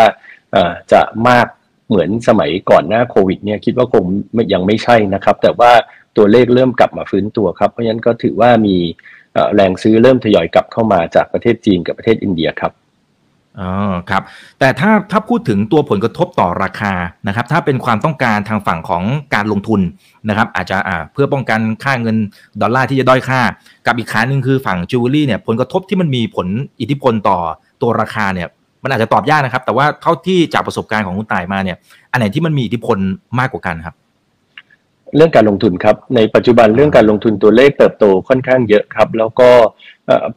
[0.92, 1.48] จะมาก
[1.88, 4.06] เหมือนสมัยก่อนหน้าโควิดเนี่ยคิดว่าคง
[4.54, 5.72] ยังไม่ใช่นะครับ แต่ว่า
[6.18, 8.78] ตัวเลขเริ่มกลับมาฟื้นตัวครับ เพราะฉะนั้นก็ถือว่ามี
[9.56, 12.72] แรงซื้อเริ่มทยอยกลับเข้ามาจากประเทศจีนกับประเทศอินเดียครับ
[13.62, 13.72] อ๋อ
[14.10, 14.24] ครับ
[14.60, 16.94] แต่ถ้าถ้าพูดถึงตัวผลกระทบต่อราคา
[17.28, 19.82] นะครับ ถ้าเป็นความต้องการทางฝั่งของการลงทุน
[20.30, 22.18] นะครับ อาจจะอ่าเพื่อป้องกันค่าเงิน
[22.62, 23.42] ดอลลาร์ที่จะด้อยค่า
[23.88, 26.48] กับอีกขาหนึ่งคือฝั่งจิวเวลรี่เนี่ยผลกระทบที่มันมีผล
[26.82, 27.38] อิทธิพลต่อ
[27.82, 28.48] ตัวราคาเนี่ย
[28.84, 31.78] มันอาจจะตอบยากนะครับ แต่ว่าเท่าที่จากประสบการณ์ของคุณต่ายมาเนี่ย
[32.12, 32.98] อันไหนที่มันมีอิทธิพล
[33.40, 33.96] มากกว่ากันครับ
[35.16, 39.50] เรื่องการลงทุนครับ ในปัจจุบันเรื่องการลงทุนตัวเลขเติบโตค่อนข้างเยอะครับ แล้วก็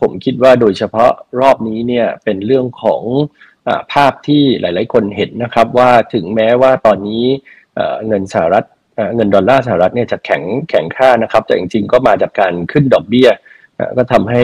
[0.01, 3.03] ผมคิดว่าโดยเฉพาะรอบนี้เนี่ยเป็นเรื่องของ
[3.93, 7.25] ภาพที่หลาย ๆ คนเห็นนะครับว่าถึงแม้ว่าตอนนี้
[8.07, 8.67] เงินสหรัฐ
[9.17, 13.29] เงินดอลลาร์สหรัฐเนี่ยจะแข็งแข็งค่านะครับ แต่จริง ๆ ก็มาจากการขึ้นดอกเบี้ย
[13.97, 14.43] ก็ทำให้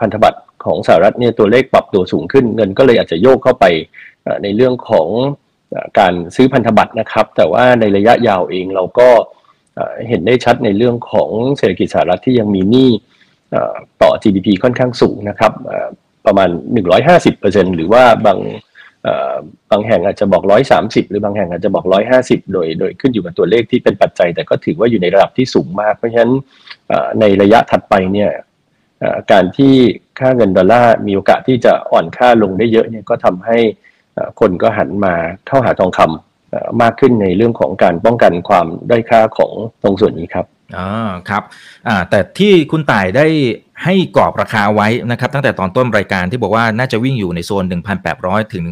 [0.00, 3.64] พันธบัตรของสหรัฐเนี่ยตัวเลขปรับตัวสูงขึ้น เงินก็เลยอาจจะโยกเข้าไป
[4.42, 5.08] ในเรื่องของ
[5.98, 9.08] การซื้อพันธบัตรนะครับ แต่ว่าในระยะยาวเองเราก็
[10.08, 12.90] เห็นได้ชัดในเรื่องของเศรษฐกิจสหรัฐที่ยังมีหนี้
[14.02, 15.52] ต่อ GDP ค่อนข้างสูงนะครับ
[16.26, 16.48] ประมาณ
[17.12, 18.38] 150%หรือว่าบาง
[19.70, 20.42] บางแห่งอาจจะบอก
[20.78, 21.84] 130 หรือบางแห่งอาจจะบอก
[22.18, 26.32] 150 โดยโดยขึ้นอยู่กับตัวเลขที่เป็นปัจจัย แต่ก็ถือว่าอยู่ในระดับที่สูงมาก เพราะฉะนั้น
[27.20, 28.30] ในระยะถัดไปเนี่ย
[29.32, 29.74] การที่
[30.18, 33.58] ค่าเงินดอลลาร์มีโอกาสที่จะอ่อนค่าลงได้เยอะเนี่ยก็ทำให้
[34.40, 35.14] คนก็หันมา
[35.46, 36.31] เข้าหาทองคำ
[36.82, 40.88] มากขึ้นในเรื่องของการป้องกันความด้อยค่าของตรงส่วนนี้ครับอ๋อ
[41.28, 41.42] ครับ
[41.88, 43.26] อ่าแต่ที่คุณต่ายได้
[43.84, 47.64] ให้กรอบราคาไว้นะครับ ตั้งแต่ตอนต้นรายการที่บอกว่าน่าจะวิ่งอยู่ในโซน
[48.08, 48.62] 1,800 ถึง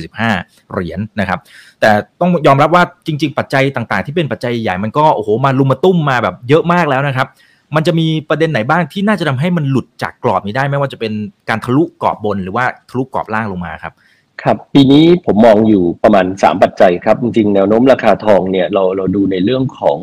[0.00, 1.38] 1,845 เหรียญนนะครับ
[1.80, 7.28] แต่ต้องยอมรับว่าจริง ๆ ปัจจัยต่างๆ ที่เป็นปัจจัยใหญ่มันก็โอ้โหมาลุมมาตุ้มมาแบบเยอะมากแล้วนะครับ
[7.76, 11.12] มันจะมีประเด็นไหนบ้างที่น่าจะทำให้มันหลุดจากกรอบนี้ได้ไม่ว่าจะเป็น
[11.48, 13.94] การทะลุกรอบบนหรือว่าทะลุกรอบล่างลงมาครับ
[14.42, 20.00] ครับปีนี้ผมมองอยู่ประมาณ 3 ปัจจัยครับ จริงๆแนวโน้มราคาทองเนี่ยเราเราดูในเรื่องของ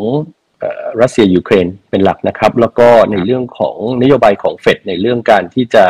[1.02, 5.86] รัสเซียยูเครนเป็นหลักนะครับ แล้วก็ในเรื่องของนโยบายของเฟดในเรื่องการที่จะ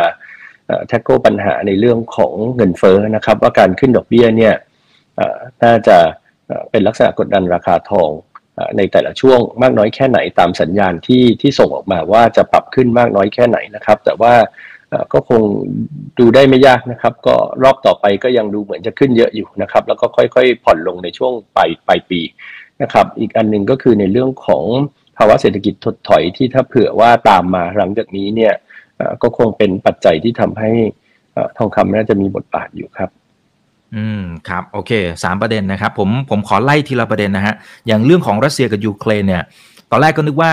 [0.88, 4.56] tackle ปัญหาในเรื่องของเงินเฟ้อนะครับ ว่าการขึ้นดอกเบี้ยเนี่ย
[5.64, 5.98] น่าจะ
[6.72, 8.10] เป็นลักษณะกดดันราคาทอง
[8.78, 14.34] ในแต่ละช่วงมากน้อยแค่ไหนตามสัญญาณที่ที่ส่งออกมาว่าจะปรับขึ้นมากน้อยแค่ไหนนะครับ แต่ว่า
[15.14, 15.42] ก็คง
[16.20, 22.22] ดูได้ไม่ยากนะครับ ก็รอบต่อไปก็ยังดูเหมือนจะขึ้นเยอะอยู่นะครับ แล้วก็ค่อยๆ ผ่อนลงในช่วงปลายปลายปี
[22.82, 24.64] นะครับ อีกอันหนึ่งก็คือในเรื่องของ
[25.18, 28.54] ภาวะเศรษฐกิจถดถอยที่ถ้าเผื่อว่าตามมาหลังจากนี้เนี่ย
[29.22, 30.72] ก็คงเป็นปัจจัยที่ทำให้
[31.58, 33.10] ทองคำน่าจะมีบทบาทอยู่ครับ
[33.96, 34.92] อืมครับโอเค
[35.24, 37.56] สามประเด็นนะครับ ผมผมขอไล่ทีละประเด็นนะฮะ
[37.88, 39.44] อย่างเรื่องของรัสเซียกับยูเครนเนี่ย
[39.92, 40.52] ตอนแรกก็นึกว่า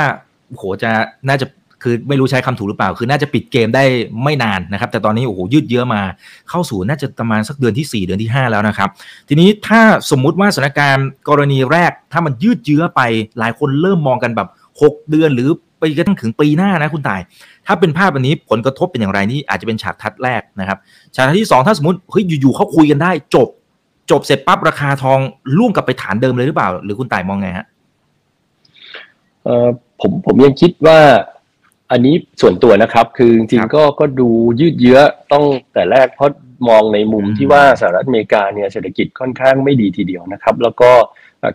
[0.51, 0.91] โหจะ
[1.29, 1.47] น่าจะ
[1.83, 3.85] คือไม่รู้ใช้คำถูกหรือเปล่า คือน่าจะปิดเกมได้
[4.25, 6.01] ไม่นานนะครับ แต่ตอนนี้โอ้โหยืดเยอะมา
[6.51, 8.89] เข้าสู่น่าจะประมาณสักเดือนที่ 4 เดือนที่ 5 แล้วนะครับ
[9.29, 13.01] ทีนี้ถ้าสมมุติว่าสถานการณ์กรณีแรก ถ้ามันยืดเยื้อไป
[13.39, 14.49] หลายคนเริ่มมองกันแบบ
[14.81, 17.21] 6 เดือนหรือไปกระทั่งถึงปีหน้านะคุณตาย
[17.67, 20.79] ถ้าเป็นภาพแบบนี้ผลกระทบเป็นอย่างไรนี่อาจจะเป็นฉากทัดแรกนะครับ
[21.15, 23.49] ฉากทัดที่ 2 ถ้าสมมติเฮ้ยอยู่ๆเขาคุยกันได้จบ
[24.11, 25.19] จบเสร็จปั๊บราคาทอง
[25.59, 27.67] ล่วงกลับไปฐานเดิมเลยหรือเปล่า หรือคุณตายมองไงฮะ
[29.45, 29.69] เออ
[30.01, 30.99] ผมผมยังคิดว่า
[31.93, 34.29] อันนี้ส่วนตัวนะครับ คือจริงๆก็ก็ดู
[34.61, 34.99] ยืดเยื้อ
[35.33, 36.31] ต้องแต่แรกเพราะ
[36.69, 40.91] มองในมุมที่ว่าสหรัฐอเมริกาเนี่ยเศรษฐกิจค่อนข้างไม่ดีทีเดียวนะครับ แล้วก็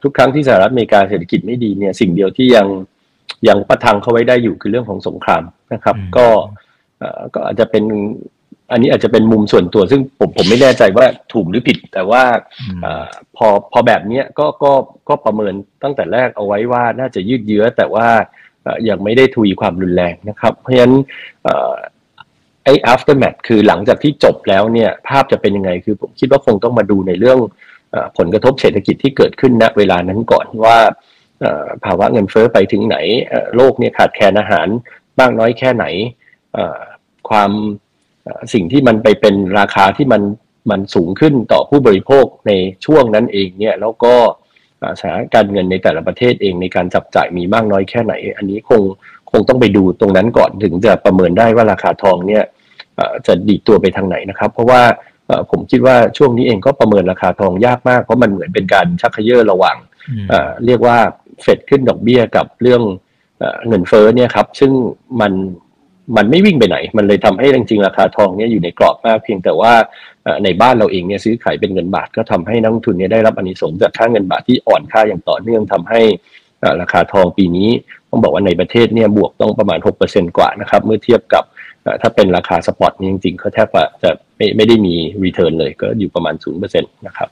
[0.03, 2.67] ทุกครั้งที่สหรัฐอเมริกาเศรษฐกิจไม่ดีเนี่ยสิ่งเดียวที่ยัง
[3.47, 6.27] ยังประทังเขาไว้ได้อยู่คือเรื่องของสงครามนะครับ ก็
[7.33, 7.83] ก็อาจจะเป็น
[8.71, 12.23] อันนี้อาจจะเป็นมุมส่วนตัว ซึ่งผมผมไม่แน่ใจว่าถูกหรือผิด แต่ว่า
[12.85, 12.87] อ
[13.37, 14.71] พอพอแบบนี้ก็ก็
[15.09, 18.07] ก็ประเมินตั้งแต่แรกเอาไว้ว่าน่าจะยืดเยื้อแต่ว่า
[18.89, 20.95] ยังไม่ได้ทวีความรุนแรงนะครับ เพราะฉะนั้น
[22.63, 27.39] ไอ้ aftermath คือหลังจากที่จบแล้วเนี่ยภาพจะเป็นยังไงคือผมคิดว่าคงต้องมาดูในเรื่อง
[28.17, 30.77] ผลกระทบเศรษฐกิจที่เกิดขึ้นณเวลานั้นก่อนว่า
[31.85, 32.97] ภาวะเงินเฟ้อไปถึงไหน
[33.55, 34.67] โลกเนี่ยขาดแคลนอาหาร
[35.17, 35.85] บ้างน้อยแค่ไหน
[37.29, 37.51] ความ
[38.53, 40.21] สิ่งที่มันไปเป็นราคาที่มัน
[40.71, 42.51] มันสูงขึ้นต่อผู้บริโภคใน
[42.85, 44.13] ช่วงนั้นเองเนี่ยแล้วก็
[44.99, 48.81] สถานการเงินในแต่ละประเทศเองในการจับจ่ายมีมากน้อยแค่ไหน อันนี้คง
[49.31, 52.43] คงต้องไปดูตรงนั้นก่อนถึงจะประเมินได้ว่าราคาทองเนี่ย
[53.27, 54.81] จะดีตัวไปทางไหนนะครับ เพราะว่า
[55.51, 59.77] ผมคิดว่าช่วงนี้เองก็ประเมินราคาทองยากมาก เพราะมันเหมือนเป็นการชักเขย่อระหว่าง
[60.65, 60.97] เรียกว่า
[61.41, 62.81] เฟดขึ้นดอกเบี้ยกับเรื่อง
[63.67, 64.71] เงินเฟ้อเนี่ยครับซึ่ง
[65.21, 65.33] มัน
[66.15, 69.73] มันไม่วิ่งไปไหน มันเลยทำให้จริงๆราคาทองเนี่ยอยู่ในกรอบมากเพียงแต่ว่า
[70.43, 76.01] ในบ้านเราเองเนี่ยซื้อขายเป็นเงินบาทก็ทำให้นักลงทุนเนี่ยได้รับอานิสงส์จากค่าเงินบาทที่อ่อนค่าอย่างต่อเนื่องทำให้
[76.81, 77.69] ราคาทองปีนี้
[78.09, 81.43] ต้องบอกว่าในประเทศเนี่ยบวกต้องประมาณ 6%กว่านะครับเมื่อเทียบกับ
[82.01, 83.67] ถ้าเป็นราคา spot นี่จริงๆเขาแทบ
[84.03, 87.29] จะไม่ไม่ได้มี return เลยก็อยู่ประมาณ0%นะครับ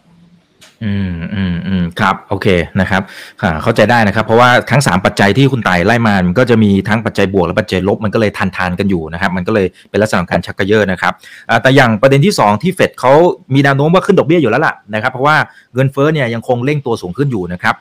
[0.84, 2.48] อืมอืมอืมครับโอเค
[2.82, 3.02] นะครับ
[3.42, 11.14] ค่ะเข้าใจได้นะครับ เพราะว่าทั้งสามปัจจัยที่คุณไต่ไล่มามันก็จะมีทั้งปัจจัยบวกและปัจจัยลบมันก็เลยทันทานกันอยู่นะครับ มันก็เลยเป็นลักษณะการชักกระเยอะนะครับ
[11.62, 13.12] แต่อย่างประเด็นที่ 2 ที่เฟดเขา
[13.54, 15.38] มีแนวโน้มว่าขึ้นดอกเบี้ยอยู่แล้วล่ะนะครับ เพราะว่า
[15.74, 17.76] เงินเฟ้อเนี่ยยังคงเร่งตัวสูงขึ้นอยู่นะครับ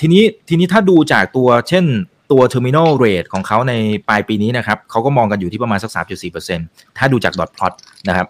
[0.00, 1.84] ทีนี้ทีนี้ถ้าดูจากตัวเช่น
[2.32, 3.72] ตัว terminal rate ของเขาใน
[4.08, 5.90] ปลายปีนี้นะครับเขาก็มองกันอยู่ที่ประมาณสัก
[6.44, 7.72] 3.4%ถ้าดูจาก dot plot
[8.08, 8.26] นะครับ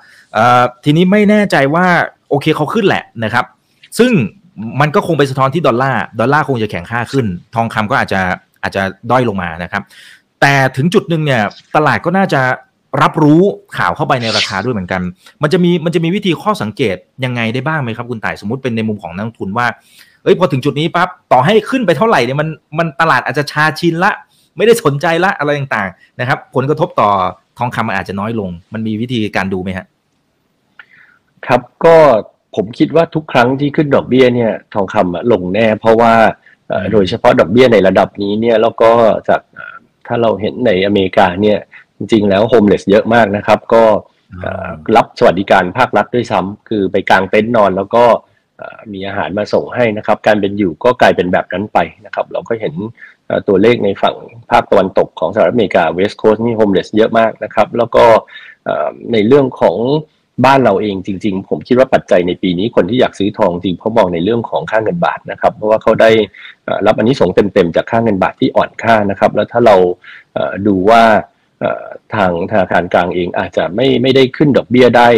[0.84, 1.86] ทีนี้ไม่แน่ใจว่า
[2.30, 3.44] โอเคเขาขึ้นแหละนะครับ
[3.98, 4.12] ซึ่ง
[4.80, 8.20] มันก็คงไปสะท้อนที่ดอลลาร์ดอลลาร์คงจะแข็งค่าขึ้น ทองคำก็อาจจะ
[8.62, 9.82] อาจจะด้อยลงมานะครับ
[10.40, 11.42] แต่ถึงจุดหนึ่งเนี่ย
[11.76, 12.40] ตลาดก็น่าจะ
[13.02, 13.42] รับรู้
[13.76, 15.02] ข่าวเข้าไปในราคาด้วยเหมือนกัน
[15.42, 19.66] มันจะมีมันจะมีวิธีข้อสังเกตยังไงได้บ้างไหมครับคุณต่ายสมมติเป็นในมุมของนักทุนว่า
[20.22, 24.12] เอ้ยพอถึงจุดนี้ปั๊บต่อให้ขึ้นไปเท่าไหร่เนี่ยมันมันตลาดอาจจะชาชินละ
[24.56, 27.10] ไม่ได้สนใจละอะไรต่างๆนะครับ ผลกระทบต่อ
[27.58, 29.86] ทองคำมันอาจจะน้อยลง มันมีวิธีการดูไหมฮะ
[31.46, 31.96] ครับก็
[32.56, 36.12] ผมคิดว่าทุกครั้งที่ขึ้นดอกเบี้ยเนี่ยทองคำลงแน่ เพราะว่า
[36.92, 38.90] โดยเฉพาะดอกเบี้ยในระดับนี้เนี่ยแล้วก็
[39.28, 39.40] จาก
[40.06, 41.58] ถ้าเราเห็นในอเมริกาเนี่ย
[41.96, 43.84] จริงๆแล้วโฮมเลสเยอะมากนะครับ ก็
[44.96, 48.04] รับสวัสดิการภาครัฐด้วยซ้ำคือไปกางเต็นท์นอนแล้วก็
[48.92, 52.74] มีอาหารมาส่งให้นะครับ การเป็นอยู่ก็กลายเป็นแบบนั้นไปนะครับ เราก็เห็น
[53.48, 54.16] ตัวเลขในฝั่ง
[54.50, 58.04] ภาคตะวันตกของสหรัฐอเมริกา West Coast นี่ homeless เยอะมากนะครับ แล้วก็
[59.12, 59.76] ในเรื่องของ
[60.44, 66.10] บ้านเราเองจริง ๆ ผมคิดว่าปัจจัยในปีนี้คนที่อยากซื้อทองจริงเพราะมองในเรื่องของค่าเงินบาทนะครับ เพราะว่าเขาได้
[66.86, 69.76] รับอานิสงส์เต็มๆจากค่าเงินบาทที่อ่อนค่านะครับ แล้วถ้าเรา
[70.66, 71.02] ดูว่า
[72.14, 75.08] ทางธนาคารกลางเองอาจจะไม่ไม่ได้ขึ้นดอกเบี้ยได้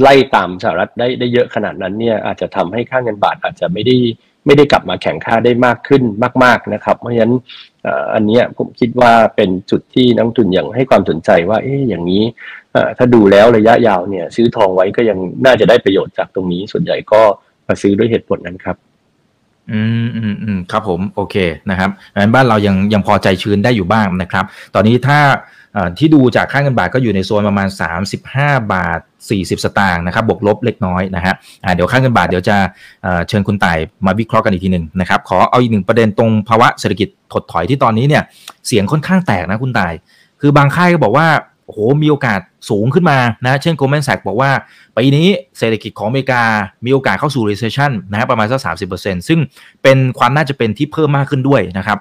[0.00, 3.96] ไล่ตามสหรัฐได้ได้เยอะขนาดนั้นเนี่ยอาจจะทำให้ค่าเงินบาทอาจจะไม่ได้
[4.46, 6.02] ไม่ได้กลับมาแข่งค่าได้มากขึ้น
[6.44, 7.34] มาก ๆนะครับ เพราะฉะนั้น
[8.14, 12.22] อันนี้ผมคิดว่าเป็นจุดที่นักทุนอย่างให้ความสนใจว่าเอ๊ะอย่างนี้
[12.98, 17.22] ถ้าดูแล้วระยะยาวเนี่ย ซื้อทองไว้ก็ยังน่าจะได้ประโยชน์จากตรงนี้ ส่วนใหญ่ก็
[17.68, 18.76] มาซื้อด้วยเหตุผลนั้นครับ
[19.72, 21.36] อืมอืมอืมครับผมโอเค
[21.70, 25.18] นะครับงั้นบ้านเรายังยังพอใจชื้นได้อยู่บ้างนะครับ ตอนนี้ถ้า
[25.98, 27.68] ที่ดูจากค่าเงินบาทก็อยู่ในโซนประมาณ
[28.20, 31.34] 35 บาท 40 สตางค์นะครับ บวกลบเล็กน้อยนะฮะ
[31.74, 32.56] เดี๋ยวค่าเงินบาทเดี๋ยวจะ
[33.28, 38.22] เชิญคุณต่ายมาวิเคราะห์กันอีกทีหนึ่งนะครับ ขอเอาอีกหนึ่งประเด็นตรงภาวะเศรษฐกิจถดถอยที่ตอนนี้เนี่ย
[38.66, 39.92] เสียงค่อนข้างแตกนะคุณต่าย
[40.40, 41.28] คือบางค่ายก็บอกว่า
[41.66, 44.50] โอ้โหมีโอกาสสูงขึ้นมานะเช่น Goldman Sachs บอกว่า
[44.96, 45.26] ปีนี้
[45.58, 46.42] เศรษฐกิจของอเมริกา
[46.84, 49.38] มีโอกาสเข้าสู่ recession นะฮะประมาณสักสามสิบเปอร์เซ็นต์ซึ่ง
[49.82, 51.98] เป็นความน่าจะเป็นที่เพิ่มมากขึ้นด้วยนะครับ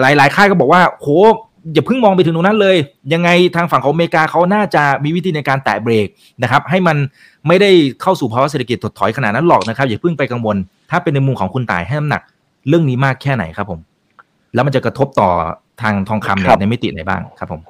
[0.00, 1.08] หลายๆ ค่ายก็บอกว่าโห
[1.72, 2.76] อย่าเพิ่งมองไปถึงตรงนั้นเลย
[3.12, 6.06] ยังไงทางฝั่งของอเมริกาเขาน่าจะมีวิธีในการแตะเบรก
[6.42, 6.96] นะครับให้มัน
[7.48, 7.70] ไม่ได้
[8.02, 10.56] เข้าสู่ภาวะเศรษฐกิจถดถอยขนาดนั้นหรอกนะครับ อย่าเพิ่งไปกังวล
[10.90, 12.22] ถ้าเป็นในมุมของคุณตายให้น้ำหนัก
[12.68, 13.80] เรื่องนี้มากแค่ไหนครับผม
[14.54, 15.30] แล้วมันจะกระทบต่อ
[15.82, 17.60] ทางทองคำในมิติไหนบ้างครับผม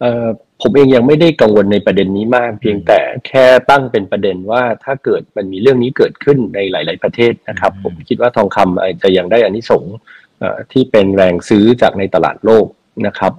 [0.00, 0.26] เอ่อ
[0.60, 9.94] ผมเองยังไม่ได้กังวลในประเด็นนี้มาก เพียงแต่แค่ตั้งเป็นประเด็นว่าถ้าเกิดมันมีเรื่องนี้เกิดขึ้นในหลาย ๆ ประเทศนะครับ ผมคิดว่าทองคำอาจจะยังได้อานิสงส์
[10.72, 12.66] ที่เป็นแรงซื้อจากในตลาดโลก
[13.06, 13.32] นะครับ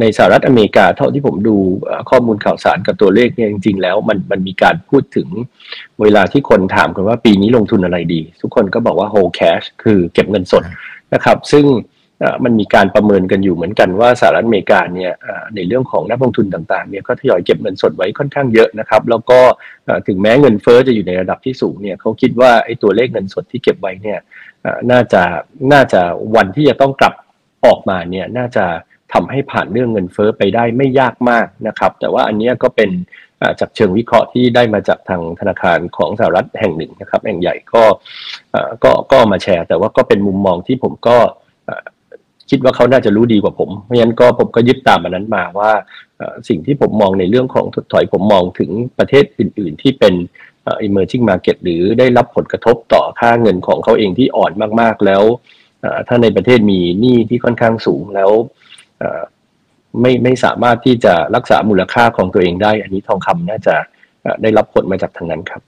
[0.00, 1.56] ในสหรัฐอเมริกาเท่าที่ผมดู
[2.10, 5.28] ข้อมูลข่าวสารกับตัวเลขเนี่ยจริง ๆ แล้วมันมันมีการพูดถึง
[6.02, 10.64] เวลาที่คนถามกันว่าปีนี้ลงทุนอะไรดี ทุกคนก็บอกว่า hold cash คือเก็บเงินสด
[11.14, 11.66] นะครับ ซึ่ง
[12.44, 15.12] มันมีการประเมินกันอยู่เหมือนกันว่าสหรัฐอเมริกาเนี่ย
[15.54, 19.40] ในเรื่องของนักลงทุนต่างๆเนี่ยก็ทยอยเก็บเงินสดไว้ค่อนข้างเยอะนะครับ แล้วก็
[20.06, 24.18] ถึงแม้เงินเฟอ้อจะอยู่ในระดับที่สูงเนี่ยเขาคิดว่าไอ้ตัวเลขเงินสดที่เก็บไว้เนี่ย
[24.90, 25.22] น่าจะ
[25.72, 26.00] น่าจะ
[26.36, 27.14] วันที่จะต้องกลับ
[27.66, 28.66] ออกมาเนี่ยน่าจะ
[29.12, 32.90] ทำให้ผ่านเรื่องเงินเฟอ้อไปได้ไม่ยากมากนะครับ แต่ว่าอันนี้ก็เป็น
[33.60, 37.82] จากเชิงวิเคราะห์ที่ได้มาจากทางธนาคารของสหรัฐแห่งหนึ่งนะครับแห่งใหญ่ก็
[38.84, 41.16] ก็ก็มาแชร์ แต่ว่าก็เป็นมุมมองที่ผมก็
[42.50, 45.72] คิดว่าเขาน่าจะรู้ดีกว่าผม เพราะฉะนั้นก็ผมก็ยึดตามมันนั้นมาว่า
[46.48, 50.14] สิ่งที่ผมมองในเรื่องของถดถอยผมมองถึงประเทศอื่น ๆ ที่เป็น
[50.86, 55.22] emerging market หรือได้รับผลกระทบต่อค่าเงินของเขาเองที่อ่อนมากๆแล้ว
[56.08, 58.30] ถ้าในประเทศมีหนี้ที่ค่อนข้างสูงแล้ว
[60.00, 63.74] ไม่ไม่สามารถที่จะรักษามูลค่าของตัวเองได้ อันนี้ทองคำน่าจะ
[64.42, 65.62] ได้รับผลมาจากทางนั้นครับ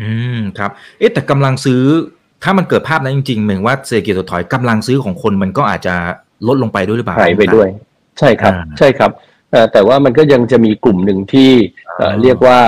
[0.00, 1.82] อืมครับ เอ๊ะแต่กำลังซื้อ
[2.42, 5.94] ถ้ามันเกิดภาพนั้นจริงๆเหมือนว่าเศรษฐกิจถดถอยกำลังซื้อของคนมันก็อาจจะ
[6.48, 7.68] ลดลงไปด้วยหรือเปล่าหายไปด้วย
[8.18, 9.10] ใช่ครับ ใช่ครับ
[9.72, 11.50] แต่ว่ามันก็ยังจะมีกลุ่มหนึ่งที่
[12.22, 12.58] เรียกว่า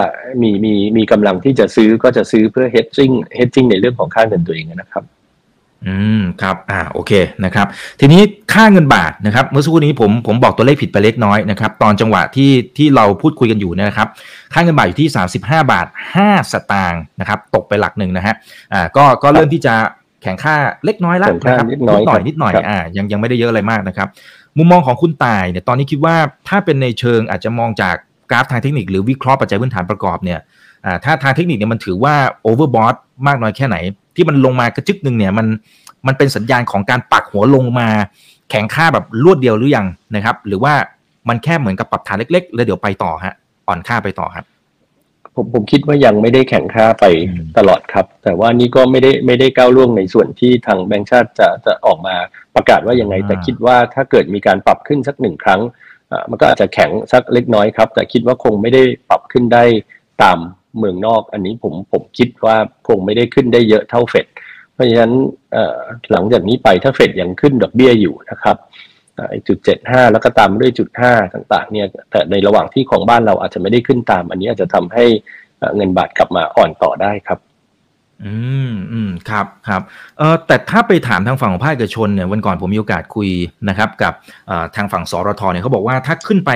[0.43, 5.05] มีมีมีกำลังที่จะซื้อก็จะซื้อเพื่อ hedging hedging ในเรื่องของค่าเงินตัวเองนะครับ
[5.87, 7.13] อืมครับอ่าโอเค
[7.45, 7.67] นะครับ
[8.01, 8.21] ทีนี้
[8.55, 14.09] ค่าเงินบาทนะครับ เมื่อสักครู่นี้ผมผมบอกตัวเลขผิดไปเล็กน้อยนะครับ ตอนจังหวะที่ที่เราพูดคุยกันอยู่เนี่ยนะครับ
[14.53, 15.39] ค่าเงินบาทอยู่ที่ 35
[15.73, 15.87] บาท
[16.21, 18.35] 5 สตางค์นะครับ ตกไปหลักหนึ่งนะฮะ
[18.73, 19.75] อ่าก็ก็เริ่มที่จะ
[20.23, 24.09] แข่งค่าเล็กน้อยแล้วนะครับนิดหน่อยนิดหน่อยอ่ายังยังไม่ได้เยอะอะไรมากนะครับ
[24.59, 26.17] มุมมองของคุณตายเนี่ยตอนนี้คิดว่า
[26.49, 27.95] ถ้าเป็นในเชิงอาจจะมองจาก
[28.31, 30.41] กราฟทางเทคนิคหรือวิเคราะห์ปัจจัยพื้นฐานประกอบเนี่ย
[31.05, 32.95] ถ้าทางเทคนิคเนี่ยมันถือว่าโอเวอร์บอท
[33.27, 33.77] มากน้อยแค่ไหน
[34.17, 35.47] ที่มันลงมากระจึกหนึ่งเนี่ยมัน
[36.07, 37.89] มันเป็นสัญญาณของการปักหัวลงมา
[38.51, 40.75] แข็งค่าแบบรวดเดียวหรือยังนะครับ หรือว่า
[41.29, 43.35] มันแค่เหมือนกับปรับฐานเล็กๆ แล้วเดี๋ยวไปต่อฮะ
[43.69, 44.45] อ่อนค่าไปต่อครับ
[45.35, 47.05] ผมผมคิดว่ายังไม่ได้แข่งค่าไป
[47.59, 52.15] ตลอดครับ แต่ว่านี่ก็ไม่ได้ไม่ได้ก้าวล่วงในส่วนที่ทางแบงก์ชาติจะจะออกมา
[52.55, 55.61] ประกาศว่ายังไง แต่คิดว่าถ้าเกิดมีการปรับขึ้นสักหนึ่งครั้ง
[56.31, 59.65] มันก็อาจจะแข็งสักเล็กน้อยครับ แต่คิดว่าคงไม่ได้ปรับขึ้นได้
[60.23, 60.39] ตาม
[60.79, 62.57] เมืองนอก อันนี้ผมผมคิดว่า
[62.89, 64.27] คงไม่ได้ขึ้นได้เยอะเท่าเฟด
[64.75, 65.13] เพราะฉะนั้น
[66.11, 68.57] หลังจากนี้ไปถ้าเฟดยังขึ้นดอกเบี้ยอยู่นะครับ
[69.49, 75.05] จุดเจ็ดห้าแล้วก็ตามด้วยจุดห้าต่างๆเนี่ยแต่ในระหว่างที่ของบ้านเราอาจจะไม่ได้ขึ้นตาม อันนี้อาจจะทำให้
[75.77, 77.39] เงินบาทกลับมาอ่อนต่อได้ครับ
[78.25, 78.35] อื
[78.71, 79.83] มอืมครับครับ
[80.19, 83.29] เออแต่ถ้าไปถามทางฝั่งของภาคเอกชนเนี่ยวันก่อนผมมีโอกาสคุย
[83.69, 84.13] นะครับ กับ
[84.77, 86.53] ทางฝั่งสรทเนี่ยเขาบอกว่าถ้าขึ้นไป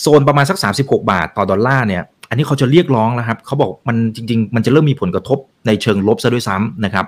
[0.00, 7.06] โซนประมาณสัก 36 บาทต่อดอลลาร์เนี่ยอันนี้เขาจะเรียกร้องแล้วครับเขาบอกมันจริง ๆ มันจะเริ่มมีผลกระทบในเชิงลบซะด้วยซ้ำนะครับ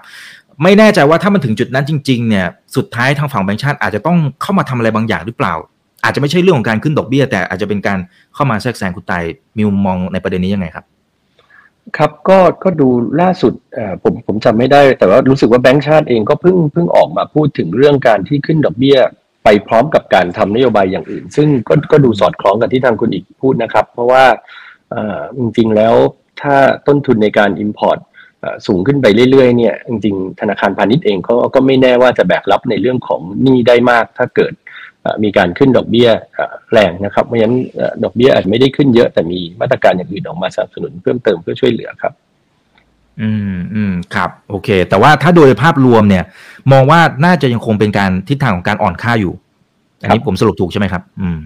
[0.63, 5.55] ไม่แน่ใจว่าถ้ามันถึงจุดนั้นจริงๆเนี่ยสุดท้ายทางฝั่งแบงก์ชาติอาจจะต้องเข้ามาทำอะไรบางอย่างหรือเปล่า
[6.05, 7.99] อาจจะไม่ใช่เรื่องของการขึ้นดอกเบี้ย แต่อาจจะเป็นการ
[8.35, 9.25] เข้ามาแทรกแซงคุณตาย
[9.57, 10.85] มีมุมมองในประเด็นนี้ยังไงครับ
[11.97, 12.89] ครับก็ก็ดู
[13.21, 13.53] ล่าสุด
[14.03, 18.99] ผมผมจำไม่ได้ แต่ว่ารู้สึกว่าแบงก์ชาติเองก็เพิ่งเพิ่งออกมาพูดถึงเรื่องการที่ขึ้นดอกเบี้ย
[19.45, 24.25] ไปพร้อมกับการทำนโยบายอย่างอื่น ซึ่งก็ก็ดูสอดคล้องกับที่ทางคุณอีกพูดนะครับ เพราะว่า
[25.39, 25.95] จริงๆแล้ว
[26.41, 27.99] ถ้าต้นทุนในการ Import
[28.67, 34.53] สูงขึ้นไปเรื่อยๆเนี่ยจริงๆธนาคารพาณิชย์เองเขาก็ไม่แน่ว่าจะแบกรับในเรื่องของหนี้ได้มาก ถ้าเกิด
[35.25, 36.09] มีการขึ้นดอกเบี้ย
[36.73, 37.57] แรงนะครับ เพราะฉะนั้น
[38.05, 42.13] ดอกเบี้ยอาจไม่ได้ขึ้นเยอะแต่มีมาตรการอย่างอื่นออกมาสนับสนุนเพิ่มเติมเพื่อช่วยเหลือครับ
[43.23, 46.25] อืมอืมครับ โอเค แต่ว่าถ้าโดยภาพรวมเนี่ย
[46.73, 49.35] มองว่าน่าจะยังคงเป็นการทิศทางของการอ่อนค่าอยู่
[50.01, 51.39] อันนี้ผมสรุปถูกใช่ไหมครับ อืม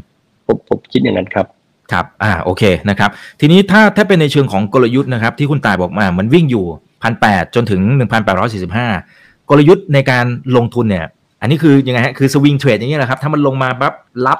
[0.47, 1.47] ผมผมคิดอย่างนั้นครับ
[1.93, 6.67] ครับ อ่า โอเคนะครับ ทีนี้ถ้าถ้าเป็นในเชิงของกลยุทธ์นะครับ ที่คุณตายบอกมามันวิ่งอยู่
[7.07, 8.89] พันแปดจนถึงหนึ่งพันแปดร้อยสี่สิบห้า
[9.51, 11.07] กลยุทธ์ในการลงทุนเนี่ย
[11.41, 13.95] อันนี้คือยังไงฮะ คือสวิงเทรดอย่างเงี้ยนะครับ ถ้ามันลงมาปั๊บ
[14.27, 14.39] รับ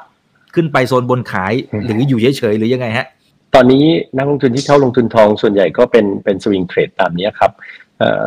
[0.55, 1.53] ขึ้นไปโซนบนขาย
[1.85, 3.07] หรืออยู่เฉยๆหรือยังไงฮะ
[3.55, 3.85] ตอนนี้
[4.17, 7.53] นักลงทุนที่เข้าลงทุนทองส่วนใหญ่ก็เป็นเป็นสวิงเทรดตามนี้ครับ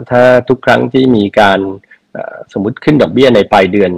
[0.09, 1.59] ถ้าทุกครั้งที่มีการ
[2.53, 3.91] สมมติขึ้นดอกเบี้ยในปลายเดือน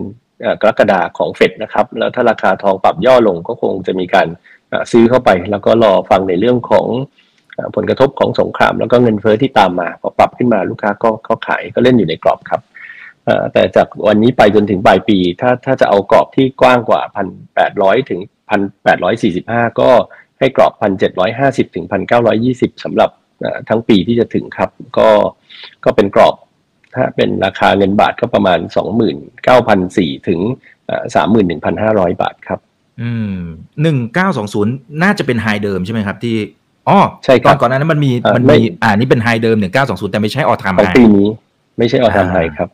[0.62, 4.27] กรกฎาของเฟดนะครับ แล้วถ้าราคาทองปรับย่อลงก็คงจะมีการ
[4.91, 6.86] ซื้อเข้าไป แล้วก็รอฟังในเรื่องของ
[7.76, 12.62] ผลกระทบของสงคราม แล้วก็เงินเฟอ้อที่ตามมาพอปรับขึ้นมาลูกค้าก็เขาขายก็เล่นอยู่ในกรอบครับ
[13.54, 18.19] แต่จากวันนี้ไปจนถึงปลายปี ถ้าถ้าจะเอากรอบที่กว้างกว่าพันแปดร้อยถึง
[18.50, 19.89] พันแปดร้อยสี่สิบห้าก็
[20.39, 23.10] ให้กรอบพันเจ็ดร้อยห้าสิบถึงพันเก้าร้อยี่สิบสำหรับ
[23.69, 25.10] ทั้งปีที่จะถึงครับ ก็
[25.86, 26.36] ก็เป็นกรอบ
[26.95, 30.39] ถ้าเป็นราคาเงินบาทก็ประมาณสองหมื่นเก้าพันสี่ถึง
[31.15, 32.60] สามหมื่นหนึ่งพันห้าร้อยบาทครับ
[33.02, 33.38] อืม
[33.82, 36.36] หนึ่งเก้าสองศูนย์น่าจะเป็นไฮเดิมใช่ไหมครับที่
[36.89, 41.28] อ๋อใช่ครับก่อนหน้านั้นมันมีมันมีอ่านี่เป็นไฮเดิมหนึ่งเก้าสองศูนย์แต่ไม่ใช่ออทามไฮปีนี้
[41.78, 42.70] ไม่ใช่ออทามไฮครับ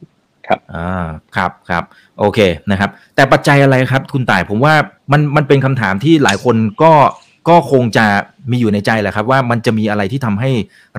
[0.48, 1.84] ครับอ่าครับครับ
[2.20, 2.39] โอเค
[2.72, 4.74] นะครับ แต่ปัจจัยอะไรครับ คุณต่ายผมว่า
[5.12, 6.91] มันมันเป็นคำถามที่หลายคนก็
[7.50, 8.06] ก็คงจะ
[8.52, 10.50] มีอยู่ในใจแหละครับ ว่ามันจะมีอะไรที่ทำให้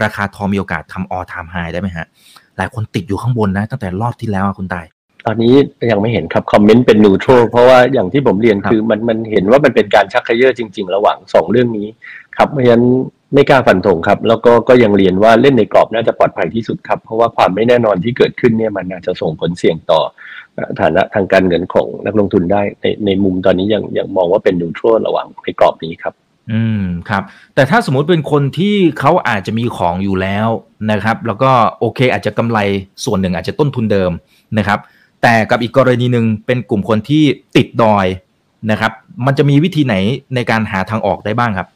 [0.03, 2.07] ราคาทองมีโอกาสทำออทามไฮได้ไหมฮะ
[2.57, 4.87] หลายคนติดอยู่ข้างบนนะ ตั้งแต่รอบที่แล้วคุณตาย
[5.27, 5.55] ตอนนี้
[5.91, 11.89] ยังไม่เห็นครับ คอมเมนต์เป็นนูโตรเพราะว่าอย่างที่ผมเรียนคือมันมันเห็นว่ามันเป็นการชักเขย่อจริง ๆ ระหว่างสองเรื่องนี้
[12.39, 12.87] ครับเพราะฉะนั้น
[13.35, 20.01] ไม่กล้าฟันธงครับ แล้วก็ก็ยังเรียนว่าเล่นในกรอบน่าจะปลอดภัยที่สุดครับ เพราะว่าความไม่แน่นอนที่เกิดขึ้นเนี่ยมันอาจจะส่งผลเสี่ยงต่อ
[20.81, 26.15] ฐานะทางการเงินของนักลงทุนได้ในในมุมตอนนี้ยังยังมองว่าเป็นนูโตรระหว่างในกรอบนี้ครับ
[26.53, 27.23] อืมครับ
[27.55, 30.49] แต่ถ้าสมมุติเป็นคนที่เขาอาจจะมีของอยู่แล้ว
[30.91, 32.59] นะครับ แล้วก็โอเค อาจจะกำไร
[33.05, 34.11] ส่วนหนึ่งอาจจะต้นทุนเดิม
[34.59, 34.79] นะครับ
[35.23, 37.25] แต่กับอีกกรณีหนึ่งเป็นกลุ่มคนที่
[37.57, 38.07] ติดดอย
[38.71, 38.93] นะครับ
[39.27, 39.95] มันจะมีวิธีไหน
[40.35, 41.69] ในการหาทางออกได้บ้างครับ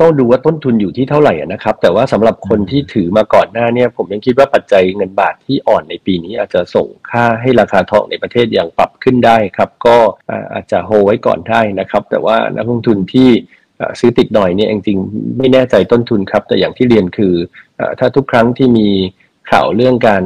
[0.00, 9.96] ต้องดูว่าต้นทุนอยู่ที่เท่าไหร่นะครับ แต่ว่าสำหรับคนที่ถือมาก่อนหน้าเนี่ย ผมยังคิดว่าปัจจัยเงินบาทที่อ่อนในปีนี้ อาจจะส่งค่าให้ราคาทองในประเทศอย่างปรับขึ้นได้ครับ ก็
[10.54, 13.28] อาจจะโฮไว้ก่อนได้นะครับ แต่ว่านักลงทุนที่
[14.00, 17.34] ซื้อติดหน่อยเนี่ยจริงๆไม่แน่ใจต้นทุนครับ แต่อย่างที่เรียนคือ
[17.98, 18.88] ถ้าทุกครั้งที่มี
[19.50, 20.24] ข่าวเรื่องการ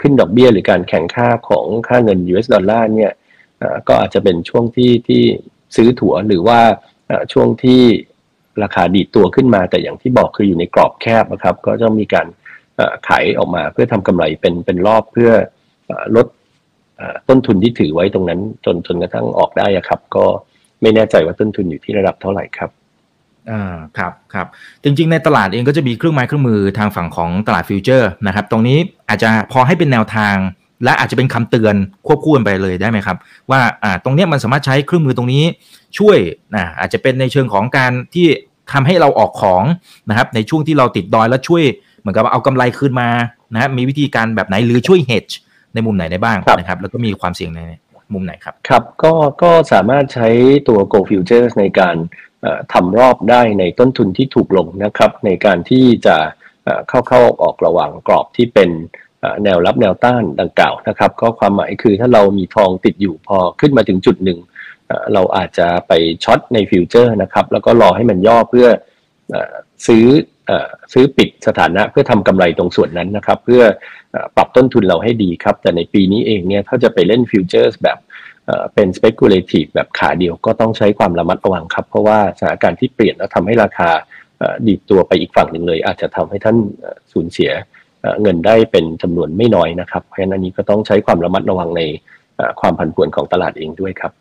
[0.00, 3.12] ขึ้นดอกเบี้ย หรือการแข็งค่าของค่าเงิน US ดอลลาร์เนี่ย
[3.88, 5.22] ก็อาจจะเป็นช่วงที่ที่
[5.76, 6.60] ซื้อถัวหรือว่า
[7.32, 7.82] ช่วงที่
[8.62, 12.26] ราคาดีดตัวขึ้นมา แต่อย่างที่บอกคืออยู่ในกรอบแคบนะครับ ก็จะมีการ
[13.08, 15.30] ขายออกมาเพื่อทำกำไรเป็นเป็นรอบเพื่อ
[16.16, 16.26] ลด
[17.28, 20.24] ต้นทุนที่ถือไว้ตรงนั้น จนจนกระทั่งออกได้ครับ ก็
[20.82, 22.70] ไม่แน่ใจว่าต้นทุนอยู่ที่ระดับเท่าไหร่ครับ
[23.50, 24.46] อ่าครับครับ
[24.84, 30.36] จริงๆ ในตลาดเองก็จะมีเครื่องไม้เครื่องมือทางฝั่งของตลาดฟิวเจอร์นะครับ ตรงนี้อาจจะพอให้เป็นแนวทาง
[30.84, 31.74] และอาจจะเป็นคำเตือน
[32.06, 33.16] ควบคู่กันไปเลยได้ไหมครับ
[33.50, 35.44] ว่าอ่าตรงนี้มันสามารถใช้เครื่องมือตรงนี้
[35.98, 36.18] ช่วย
[36.54, 38.26] นะอาจจะเป็นในเชิงของการที่
[38.72, 39.62] ทำให้เราออกของ
[40.08, 41.62] นะครับ ในช่วงที่เราติดดอยแล้วช่วย
[42.00, 43.08] เหมือนกับเอากำไรคืนมา
[43.54, 45.34] นะมีวิธีการแบบไหนหรือช่วย hedge
[45.74, 47.60] ในมุมไหนได้บ้างนะครับ แล้วก็มีความเสี่ยงใน
[48.14, 49.12] มุมไหนครับ ครับก็
[49.42, 50.28] ก็สามารถใช้
[50.68, 51.96] ตัว Go Futures ในการ
[52.72, 56.16] ทำรอบได้ในต้นทุนที่ถูกลงนะครับ ในการที่จะ
[56.88, 58.70] เข้าเข้าออกระหว่างกรอบที่เป็น
[59.44, 64.38] แนวรับแนวต้านดังกล่าวนะครับก็ความหมายคือถ้าเรามีทองติดอยู่พอขึ้นมาถึงจุดหนึ่ง
[65.14, 65.92] เราอาจจะไป
[66.24, 68.66] short ในฟิวเจอร์นะครับแล้วก็รอให้มันย่อเพื่อ
[69.86, 70.06] ซื้อ
[70.92, 73.62] ซื้อปิดสถานะเพื่อทำกำไรตรงส่วนนั้นนะครับ เพื่อ
[74.36, 77.98] ปรับต้นทุนเราให้ดีครับ แต่ในปีนี้เองเนี่ยถ้าจะไปเล่นฟิวเจอร์แบบ
[78.74, 83.90] เป็น speculative แบบขาเดียวก็ต้องใช้ความระมัดระวังครับ เพราะว่าสถานการณ์ที่เปลี่ยนแล้วทำให้ราคา
[84.66, 86.56] ดีดตัวไปอีกฝั่งหนึ่งเลย อาจจะทำให้ท่าน
[87.12, 87.50] สูญเสีย
[88.22, 91.82] เงินได้เป็นจำนวนไม่น้อยนะครับ เพราะฉะนั้นนี้ก็ต้องใช้ความระมัดระวังใน
[92.60, 94.12] ความผันผวนของตลาดเองด้วยครับ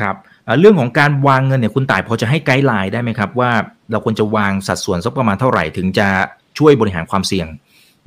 [0.00, 0.16] ครับ
[0.60, 3.50] เรื่องของการวางเงินเนี่ยคุณต่ายพอจะให้ไกด์ไลน์ได้ไหมครับ ว่า
[3.90, 6.08] เราควรจะวางสัดส่วนสักประมาณเท่าไหร่ ถึงจะ
[6.58, 7.46] ช่วยบริหารความเสี่ยง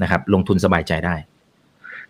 [0.01, 1.15] นะครับ ลงทุนสบายใจได้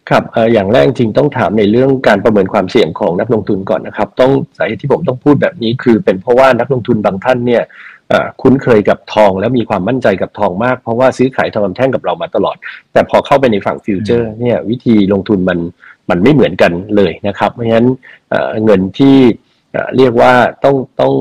[0.10, 7.64] ครับอย่างแรกจริงต้องถามในเรื่องการประเมินความเสี่ยงของนักลงทุนก่อนนะครับ ต้องสาเหตุที่ผมต้องพูดแบบนี้คือเป็นเพราะว่านักลงทุนบางท่านเนี่ย
[8.42, 12.56] คุ้นเคยกับทองแล้วมีความมั่นใจกับทองมากเพราะว่าซื้อขายทองคำแท่งกับเรามาตลอด
[12.94, 15.60] แต่พอเข้าไปในฝั่งฟิวเจอร์เนี่ยวิธีลงทุนมัน
[16.10, 17.88] มันไม่เหมือนกันเลยนะครับ เพราะฉะนั้น
[18.66, 19.18] เงินที่
[19.98, 21.14] เรียกว่าต้องต้อง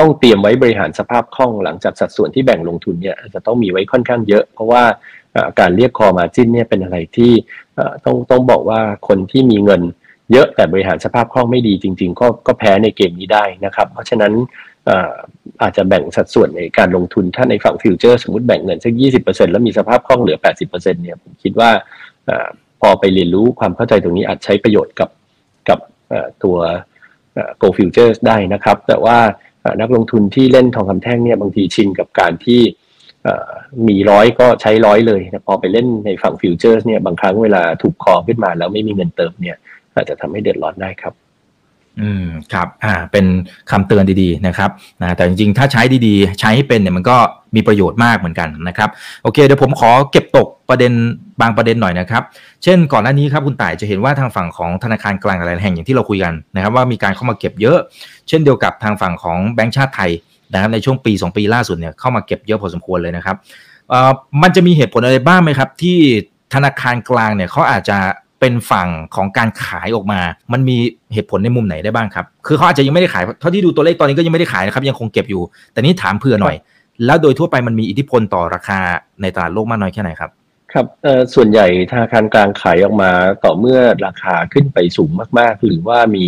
[0.00, 4.82] ต้องเตรียมไว้บริหารสภาพคล่องหลังจากสัดส่วนที่แบ่งลงทุนเนี่ยจะต้องมีไว้ค่อนข้างเยอะ เพราะว่า
[5.60, 7.32] การเรียกคอมาจิ้นเนี่ยเป็นอะไรที่
[8.04, 9.82] ต้องต้องบอกว่าคนที่มีเงิน
[10.32, 14.32] เยอะแต่บริหารสภาพคล่องไม่ดีจริง ๆ ก็ก็แพ้ในเกมนี้ได้นะครับ เพราะฉะนั้น
[15.62, 21.70] อาจจะแบ่งสัดส่วนในการลงทุนถ้าในฝั่งฟิวเจอร์สมมติแบ่งเงินสักยี่สิบเปอร์เซ็นแล้วมีสภาพคล่องเหลือแปดสิบเปอร์เซ็นเนี่ยผมคิดว่า
[22.80, 25.10] พอไปเรียนรู้ความเข้าใจตรงนี้อาจใช้ประโยชน์กับ
[25.68, 25.78] กับ
[26.44, 26.56] ตัว
[27.60, 29.18] Go Futures ได้นะครับ แต่ว่า
[29.80, 32.60] นักลงทุนที่เล่นทองคำแท่งเนี่ยบางทีชินกับการที่
[33.88, 39.56] มีร้อยก็ใช้ร้อยเลยพอไปเล่นในฝั่งฟิวเจอร์เนี่ยบางครั้งเวลาถูกคอขึ้นมาแล้วไม่มีเงินเติมเนี่ย
[39.94, 41.14] อาจจะทำให้เดือดร้อนได้ครับ
[42.02, 43.26] อืมครับอ่าเป็น
[43.70, 44.70] คำเตือนดีๆนะครับ
[45.02, 47.16] นะแต่จริงๆ ถ้าใช้ดีๆ ใช้ให้เป็นเนี่ยมันก็
[47.56, 48.90] มีประโยชน์มากเหมือนกันนะครับ
[49.22, 50.92] โอเคเดี๋ยวผมขอเก็บตกประเด็น
[51.40, 52.22] บางประเด็นหน่อยนะครับ
[52.62, 57.78] เช่นก่อนหน้านี้ครับคุณต่ายจะเห็นว่าทางฝั่งของธนาคารกลางหลายแห่งอย่างที่เราคุยกันนะครับว่ามีการเข้ามาเก็บเยอะ
[58.28, 60.10] เช่นเดียวกับทางฝั่งของแบงก์ชาติไทย
[60.52, 63.36] นะครับในช่วงปี 2 ปีล่าสุดเนี่ยเข้ามาเก็บเยอะพอสมควรเลยนะครับ
[64.42, 65.98] มันจะมีเหตุผลอะไรบ้างไหมครับ ที่
[66.54, 67.98] ธนาคารกลางเนี่ยเขาอาจจะ
[68.40, 70.20] เป็นฝั่งของการขายออกมา
[70.52, 70.76] มันมี
[71.14, 76.56] เหตุผลในมุมไหนได้บ้างครับ คือเขาอาจจะยังไม่ได้ขาย เท่าที่ดูตัวเลขตอนนี้ก็ยังไม่ได้ขายนะครับ ยังคงเก็บอยู่ แต่นี้ถามเผื่อหน่อย
[77.06, 78.80] แล้วโดยทั่วไปมันมีอิทธิพลต่อราคา
[79.22, 80.30] ในตลาดโลกมากน้อยแค่ไหนครับ
[80.72, 80.86] ครับ
[81.34, 83.10] ส่วนใหญ่ธนาคารกลางขายออกมา
[83.44, 86.26] ต่อเมื่อราคาขึ้นไปสูงมากๆ หรือว่ามี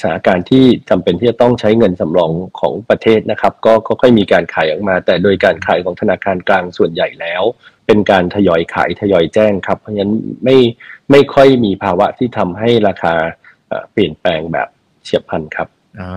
[0.00, 7.42] สถานการณ์ที่จำเป็นที่จะต้องใช้เงินสำรองของประเทศนะครับ ก็ค่อยมีการขายออกมา แต่โดยการขายของธนาคารกลางส่วนใหญ่แล้ว
[7.86, 10.14] เป็นการทยอยขายทยอยแจ้งครับ เพราะฉะนั้น
[10.44, 10.56] ไม่
[11.10, 13.14] ไม่ค่อยมีภาวะที่ทำให้ราคา
[13.92, 14.68] เปลี่ยนแปลงแบบ
[15.04, 15.68] เฉียบพลันครับ
[16.00, 16.10] อ๋อ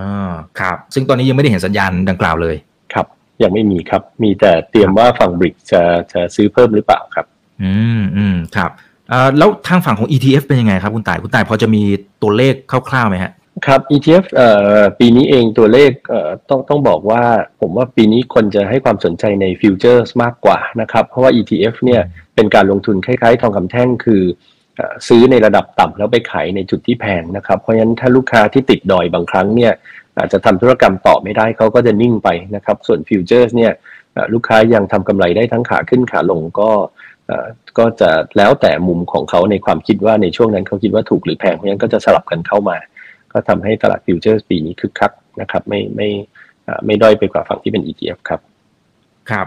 [0.60, 2.56] ครับ ซึ่งตอนนี้ยังไม่ได้เห็นสัญญาณดังกล่าวเลย
[2.94, 3.06] ครับ
[3.42, 7.26] ยังไม่มีครับ มีแต่เตรียมว่าฝั่งบริกจะจะซื้อเพิ่มหรือเปล่าครับ
[7.62, 8.70] อืมอืมครับ
[9.38, 11.82] แล้วทางฝั่งของ ETF เป็นยังไงครับคุณต่ายคุณต่ายพอจะมี
[12.22, 13.32] ตัวเลขคร่าวๆไหมฮะ
[13.66, 14.48] ครับ ETF เอ่
[14.78, 17.22] อปีนี้เองตัวเลขเอ่อต้องต้องบอกว่า
[17.60, 22.02] ผมว่าปีนี้คนจะให้ความสนใจในฟิวเจอร์มากกว่านะครับ เพราะว่า ETF เนี่ย
[22.34, 24.22] เป็นการลงทุนคล้ายๆ ทองคำแท่งคือ
[25.08, 29.72] ซื้อในระดับต่ำแล้วไปขายในจุดที่แพงนะครับ เพราะฉะนั้นถ้าลูกค้าที่ติดดอยบางครั้งเนี่ย
[30.18, 33.72] อาจจะทำธุรกรรมต่อไม่ได้เขาก็จะนิ่งไปนะครับ ส่วน futures เนี่ย
[34.32, 36.70] ลูกค้ายังทำกำไรได้ทั้งขาขึ้นขาลงก็
[37.78, 42.76] ก็จะแล้วแต่มุมของเขาในความคิดว่าในช่วงนั้นเขาคิดว่าถูกหรือแพงเพราะฉะนั้นก็จะสลับกันเข้ามา
[43.32, 46.08] ก็ทำให้ตลาดฟิวเจอร์ปีนี้คึกคักนะครับไม่ไม่
[46.86, 48.40] ไม่ด้อยไปกว่าฝั่งที่เป็น ETF ครับ
[49.30, 49.46] ครับ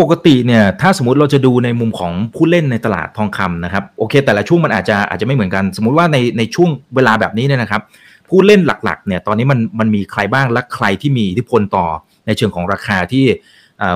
[0.00, 7.82] ปกติเนี่ยถ้าสมมติเราจะดูในมุมของผู้เล่นในตลาดทองคำนะครับโอเค แต่ละช่วงมันอาจจะอาจจะไม่เหมือนกัน สมมุติว่าในในช่วงเวลาแบบนี้เนี่ยนะครับ
[8.28, 11.86] ผู้เล่นหลักๆเนี่ยตอนนี้มันมันมีใครบ้างและใครที่มีอิทธิพลต่อ
[12.26, 13.24] ในเชิงของราคาที่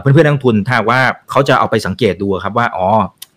[0.00, 1.00] เพื่อนเพื่อนนักลงทุนถ้าว่า
[1.30, 2.86] เขาจะเอาไปสังเกตดูครับว่าอ๋อ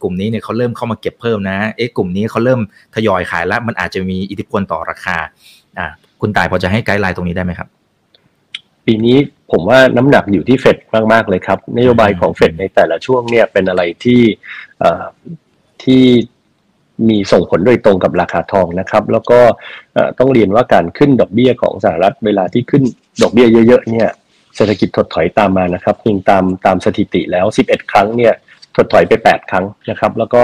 [0.02, 2.60] กลุ่มนี้เนี่ยเขาเริ่มเข้ามาเก็บเพิ่มนะเอ๊ะกลุ่มนี้เขาเริ่ม
[2.96, 5.18] ทยอยขายแล้วมันอาจจะมีอิทธิพลต่อราคา
[5.80, 5.88] อ่า
[6.21, 7.67] คุณต่ายพอจะให้ guideline ตรงนี้ได้ไหมครับ
[8.86, 9.17] ปีนี้
[9.51, 10.77] ผมว่าน้ำหนักอยู่ที่เฟด
[11.13, 14.21] มาก ๆ เลยครับนโยบายของเฟดในแต่ละช่วงเนี่ยเป็นอะไรที่
[15.84, 16.03] ที่
[17.09, 19.39] มีส่งผลโดยตรงกับราคาทองนะครับ แล้วก็
[20.19, 22.84] ต้องเรียนว่าการขึ้นดอกเบี้ยของสหรัฐเวลาที่ขึ้น
[23.21, 24.09] ดอกเบี้ยเยอะๆเนี่ย
[24.55, 28.34] เศรษฐกิจถดถอยตามมานะครับเพียงตามตามสถิติแล้ว 11 ครั้งเนี่ย
[28.75, 30.43] ถดถอยไป 8 ครั้งนะครับ แล้วก็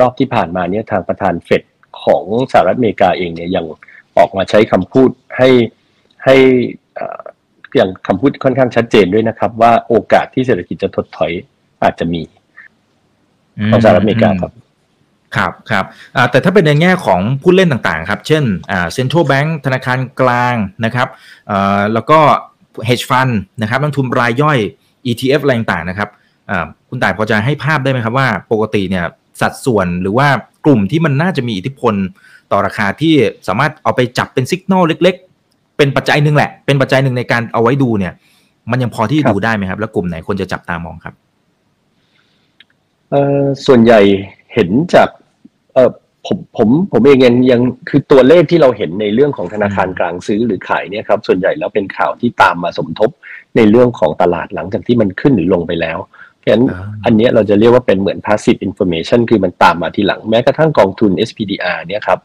[0.00, 1.62] รอบที่ผ่านมาเนี่ยทางประธานเฟด
[2.04, 3.64] ของสหรัฐอเมริกาเองเนี่ยยัง
[4.20, 5.48] ออกมาใช้คำพูดให้
[6.24, 6.36] ให้
[7.76, 11.32] อย่างคำพูดค่อนข้างชัดเจนด้วยนะครับ ว่าโอกาสที่เศรษฐกิจจะถดถอย
[11.82, 12.22] อาจจะมี
[13.70, 14.52] ของสหรัฐอเมริกาครับ
[15.36, 15.84] ครับครับ
[16.30, 18.44] แต่ถ้าเป็นในแง่ของผู้เล่นต่างๆ ครับ เช่น
[18.92, 20.54] เซ็นทรัลแบงก์ธนาคารกลาง
[20.84, 21.08] นะครับ
[21.94, 22.18] แล้วก็
[22.88, 24.58] hedge fund นะครับนักทุนรายย่อย
[25.10, 26.08] ETF อะไรต่างๆนะครับ
[26.88, 29.04] คุณต่ายพอจะให้ภาพได้ไหมครับว่าปกติเนี่ย
[29.40, 30.28] สัดส่วนหรือว่า
[30.64, 31.94] กลุ่มที่มันน่าจะมีอิทธิพล
[32.52, 33.14] ต่อราคาที่
[33.48, 35.16] สามารถเอาไปจับเป็นสัญญาณเล็ก
[35.76, 38.12] เป็นปัจจัยหนึ่งแหละ เป็นปัจจัยหนึ่งในการเอาไว้ดูเนี่ย
[38.70, 41.14] มันยังพอที่ดูได้ไหมครับ แล้วกลุ่มไหนควรจะจับตามองครับ
[43.10, 44.00] เอ่อส่วนใหญ่
[44.54, 45.08] เห็นจาก
[45.74, 45.90] เอ่อ
[46.26, 53.10] ผมผมผมเองยังยังคือตัวเลขที่เราเห็นในเรื่องของธนาคารกลางซื้อหรือขายเนี่ยครับส่วนใหญ่แล้วเป็นข่าวที่ตามมาสมทบ
[53.56, 55.98] ในเรื่องของตลาดหลังจากที่มันขึ้นหรือลงไปแล้ว
[56.40, 56.64] เพราะฉะนั้น
[57.04, 62.18] อันนี้เราจะเรียกว่าเป็นเหมือน passive information คือมันตามมาทีหลังแม้กระทั่งกองทุน SPDR เนี่ยครับ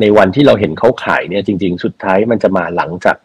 [0.00, 3.16] ในวันที่เราเห็นเขาขายเนี่ยจริง ๆ สุดท้ายมันจะมาหลังจาก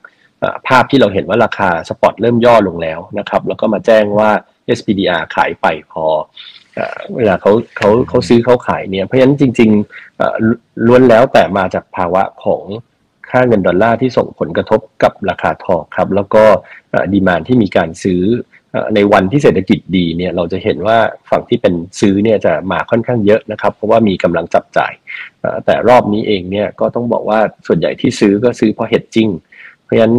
[0.68, 4.30] ภาพที่เราเห็นว่าราคาสปอตเริ่มย่อลงแล้วนะครับแล้วก็มาแจ้งว่า
[4.78, 6.06] SPDR ขายไปพอ
[7.16, 12.64] เวลาเขาเขาเขาซื้อเขาขายเนี่ยเพราะฉะนั้นจริงๆล้วนแล้วแต่มาจากภาวะของ
[13.30, 16.44] ค่าเงินดอลลาร์ที่ส่งผลกระทบกับราคาทองครับ แล้วก็
[17.14, 18.22] demand ที่มีการซื้อ
[18.96, 20.98] ในวันที่เศรษฐกิจดีเนี่ยเราจะเห็นว่า
[21.30, 24.92] ฝั่งที่เป็นซื้อเนี่ยจะมาค่อนข้างเยอะนะครับ เพราะว่ามีกำลังจับจ่าย
[25.66, 29.30] แต่รอบนี้เองเนี่ยก็ต้องบอกว่าส่วนใหญ่ที่ซื้อก็ซื้อเพราะ hedging
[29.84, 30.16] เพราะฉะนั้น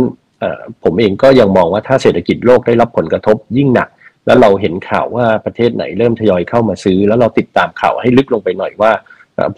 [0.84, 3.88] ผมเองก็ยังมองว่าถ้าเศรษฐกิจโลกได้รับผลกระทบยิ่งหนัก
[4.26, 8.92] แล้วเราเห็นข่าวว่าประเทศไหนเริ่มทยอยเข้ามาซื้อ แล้วเราติดตามข่าวให้ลึกลงไปหน่อยว่า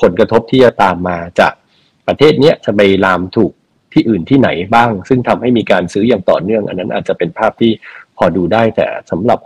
[0.03, 1.53] ผลกระทบที่จะตามมาจาก
[2.09, 3.53] ประเทศนี้จะไปลามถูก
[3.93, 7.73] ที่อื่นที่ไหนบ้าง ซึ่งทำให้มีการซื้ออย่างต่อเนื่อง อันนั้นอาจจะเป็นภาพที่
[8.17, 9.39] พอดูได้แต่สำหรับ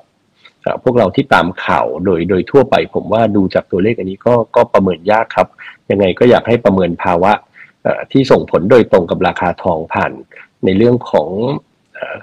[0.82, 5.48] พวกเราที่ตามข่าวโดยโดยทั่วไป ผมว่าดูจากตัวเลขอันนี้ก็ก็ประเมินยากครับ
[5.90, 7.32] ยังไงก็อยากให้ประเมินภาวะ
[8.12, 10.12] ที่ส่งผลโดยตรงกับราคาทองผ่าน
[10.64, 11.28] ในเรื่องของ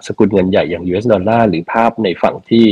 [0.07, 2.65] สกุลเงินใหญ่อย่าง US ดอลลาร์หรือภาพในฝั่งที่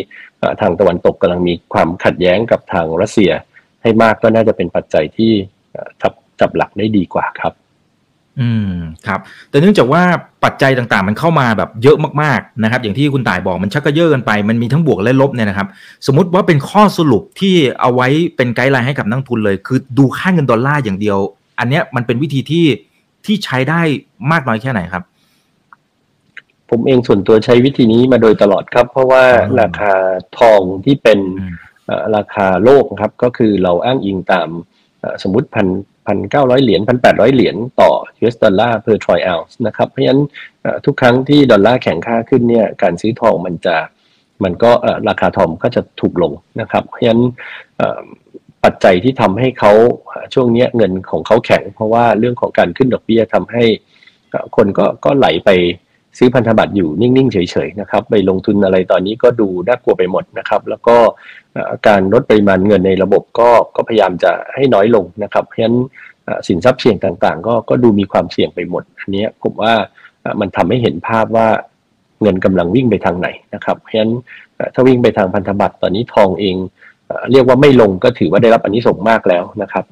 [0.61, 3.31] ทางตะวันตกกำลังมีความขัดแย้งกับทางรัสเซีย
[3.81, 5.31] ให้มากก็น่าจะเป็นปัจจัยที่
[6.01, 7.53] จับจับหลักได้ดีกว่าครับ
[8.41, 8.73] อืม
[9.07, 9.19] ครับ
[9.49, 10.03] แต่เนื่องจากว่า
[10.43, 15.67] ปัจจัยต่างๆ มันเข้ามาแบบเยอะมากๆนะครับ อย่างที่คุณต่ายบอกมันชักกระเยอะกันไป มันมีทั้งบวกและลบเนี่ยนะครับ
[16.07, 21.17] สมมติว่าเป็นข้อสรุปที่เอาไว้เป็น guideline ให้กับนักลงทุนเลย คือดูค่าเงินดอลลาร์อย่างเดียว
[21.59, 22.65] อันเนี้ยมันเป็นวิธีที่
[23.25, 23.81] ที่ใช้ได้
[24.31, 25.03] มากน้อยแค่ไหนครับ
[26.69, 29.23] ผมเองส่วนตัวใช้วิธีนี้มาโดยตลอดครับ เพราะว่า
[29.61, 29.93] ราคา
[30.39, 31.19] ทองที่เป็น
[32.15, 34.49] ราคาโลกครับ ก็คือเราอ้างอิงตาม
[35.23, 35.67] สมมติพัน
[36.07, 37.91] พันเก้าร้อยเหรียญพันแปดร้อยเหรียญต่อ
[38.21, 40.21] US ดอลลาร์ per troy ounce นะครับ เพราะฉะนั้น
[40.85, 43.75] ทุกครั้งที่ดอลลาร์แข็งค่าขึ้นเนี่ย การซื้อทองมันจะ
[44.43, 44.71] มันก็
[45.09, 46.31] ราคาทองก็จะถูกลง
[46.61, 47.23] นะครับ เพราะฉะนั้น
[48.63, 49.71] ปัจจัยที่ทำให้เขา
[50.33, 53.63] ช่วงนี้เงินของเขาแข็ง เพราะว่าเรื่องของการขึ้นดอกเบี้ยทำให้
[54.55, 55.49] คนก็ก็ไหลไป
[56.17, 57.37] ซื้อพันธบัตรอยู่นิ่ง ๆ เฉ
[57.67, 60.97] ย ๆ นะครับ ไปลงทุนอะไรตอนนี้ก็ดูน่ากลัวไปหมดนะครับ แล้วก็
[61.87, 65.77] การลดปริมาณเงินในระบบก็ก็พยายามจะให้น้อยลงนะครับ เพราะฉะนั้น
[66.47, 69.73] สินทรัพย์เสี่ยงต่าง ๆ ก็ก็ดูมีความเสี่ยงไปหมด อันนี้ผมว่า
[70.39, 71.47] มันทำให้เห็นภาพว่า
[72.21, 74.13] เงินกำลังวิ่งไปทางไหนนะครับ เพราะฉะนั้น
[74.73, 76.55] ถ้าวิ่งไปทางพันธบัตรตอนนี้ทองเอง
[77.31, 79.85] เรียกว่าไม่ลงก็ถือว่าได้รับอานิสงส์มากแล้วนะครับ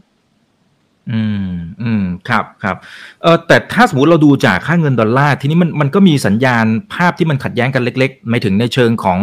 [1.12, 1.50] อืม
[1.82, 2.78] อืมครับครับ
[3.22, 9.20] เออแต่ถ้าสมมติเราดูจากค่าเงินดอลลาร์ทีนี้มันมันก็มีสัญญาณภาพที่มันขัดแย้งกันเล็กๆหมายถึงในเชิงของ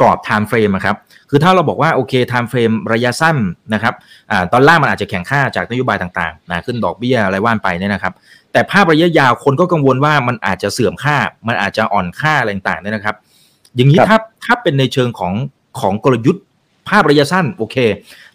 [0.00, 0.96] กรอบ time frame ครับ
[1.30, 3.36] คือถ้าเราบอกว่าโอเค time frame ระยะสั้น
[3.74, 3.94] นะครับ
[4.30, 8.12] อ่าดอลลาร์มันอาจจะแข็งค่าจากนโยบายต่างๆนะขึ้นดอกเบี้ยอะไรว่ากันไปเนี่ยนะครับ
[8.52, 11.16] แต่ภาพระยะยาวคนก็กังวลว่ามันอาจจะเสื่อมค่า
[11.48, 13.16] มันอาจจะอ่อนค่าอะไรต่างๆเนี่ยนะครับ
[13.76, 15.34] อย่างนี้ถ้าถ้าเป็นในเชิงของ
[15.80, 16.44] ของกลยุทธ์
[16.88, 17.76] ภาพระยะสั้นโอเค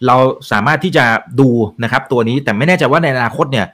[0.08, 0.16] เรา
[0.52, 1.06] สามารถที่จะ
[1.40, 1.50] ดู
[1.84, 3.66] นะครับตัวนี้แต่ไม่แน่ใจว่าในอนาคตเนี่ย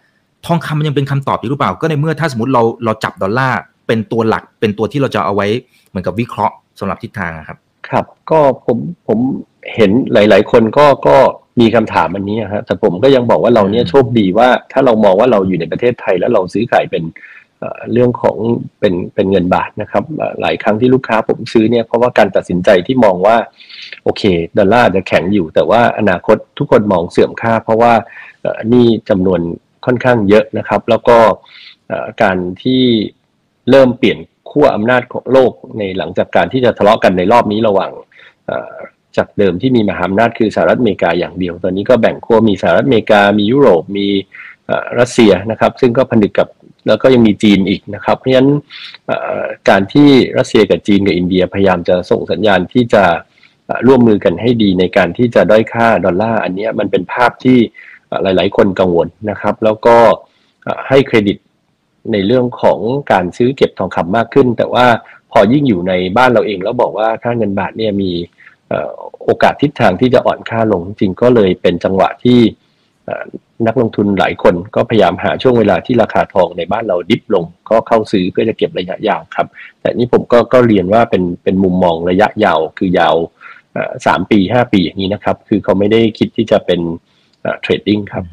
[0.45, 5.47] ทองคำมันยังเป็นคำตอบอยู่หรือเปล่า ก็ในเมื่อถ้าสมมติเราเราจับดอลลาร์เป็นตัวหลักเป็นตัวที่เราจะเอาไว้
[5.89, 7.57] เหมือนกับวิเคราะห์สำหรับทิศทางครับ
[7.89, 8.77] ครับ ก็ผม
[9.07, 9.19] ผม
[9.75, 11.15] เห็นหลาย ๆ คนก็ก็
[11.59, 17.03] มีคำถามอันนี้ฮะแต่ผมก็ยังบอกว่าเราเนี่ยโชคดีว่า ถ้าเรามองว่าเราอยู่ในประเทศไทยแล้วเราซื้อขายเป็น
[17.93, 18.37] เรื่องของ
[18.79, 20.03] เป็นเป็นเงินบาทนะครับ
[20.41, 23.35] หลายครั้งที่ลูกค้าผมซื้อเนี่ยเพราะว่าการตัดสินใจที่มองว่า
[24.03, 24.23] โอเค
[24.57, 27.93] ดอลลาร์จะแข็งอยู่ แต่ว่าอนาคตทุกคนมองเสื่อมค่า เพราะว่า
[28.73, 29.41] นี่จำนวน
[29.85, 31.17] ค่อนข้างเยอะนะครับ แล้วก็
[32.21, 32.83] การที่
[33.69, 34.17] เริ่มเปลี่ยน
[34.49, 37.91] ขั้วอำนาจของโลกในหลังจากการที่จะทะเลาะกันในรอบนี้ระหว่าง
[39.17, 44.07] จากเดิมที่มีมหาอำนาจคือสหรัฐอเมริกาอย่างเดียว ตอนนี้ก็แบ่งขั้วมีสหรัฐอเมริกา มียุโรป มี
[44.99, 46.47] รัสเซียนะครับ ซึ่งก็ผนึกกับ
[46.87, 48.49] แล้วก็ยังมีจีนอีกนะครับ เพราะฉะนั้น
[49.69, 53.03] การที่รัสเซียกับจีนกับอินเดียพยายามจะส่งสัญญาณที่จะ
[53.87, 57.57] ร่วมมือกันให้ดีในการที่จะด้อยค่าดอลลาร์อันนี้มันเป็นภาพที่
[58.23, 59.97] หลาย ๆ คนกังวลนะครับ แล้วก็
[60.87, 61.37] ให้เครดิต
[62.11, 62.79] ในเรื่องของ
[63.11, 64.85] การซื้อเก็บทองคำมากขึ้น แต่ว่า
[65.31, 68.11] พอยิ่งอยู่ในบ้านเราเอง แล้วบอกว่าค่าเงินบาทเนี่ยมี
[69.23, 72.39] โอกาสทิศทางที่จะอ่อนค่าลงจริงก็เลยเป็นจังหวะที่
[73.67, 79.47] นักลงทุนหลายคนก็พยายามหาช่วงเวลาที่ราคาทองในบ้านเราดิฟลง ก็เข้าซื้อเพื่อจะเก็บระยะยาวครับ
[79.81, 83.15] แต่นี่ผมก็ก็เรียนว่าเป็นเป็นมุมมองระยะยาวคือยาว
[84.05, 86.79] สามปีห้าปีอย่างนี้นะครับ คือเขาไม่ได้คิดที่จะเป็น
[87.61, 88.25] เทรดดิ้งครับ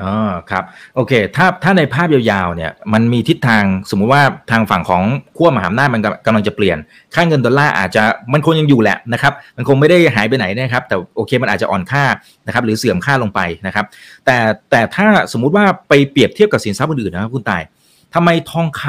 [0.00, 0.12] อ๋อ
[0.50, 5.02] ครับโอเค ถ้าถ้าในภาพยาวๆเนี่ยมันมีทิศทางสมมุติว่าทางฝั่งของ
[5.36, 6.78] ขั้วมหาอำนาจมันกำลังจะเปลี่ยน
[7.14, 8.02] ค่าเงินดอลลาร์อาจจะ
[8.32, 12.04] มันคงยังอยู่แหละนะครับ มันคงไม่ได้หายไปไหนนะครับ แต่โอเคมันอาจจะอ่อนค่า
[12.46, 13.86] นะครับ หรือเสื่อมค่าลงไปนะครับ
[14.24, 14.36] แต่
[14.70, 17.62] แต่ถ้าสมมุติว่าไปเปรียบเทียบกับสินทรัพย์อื่นๆนะครับคุณตาย
[18.14, 18.82] ทำไมทองค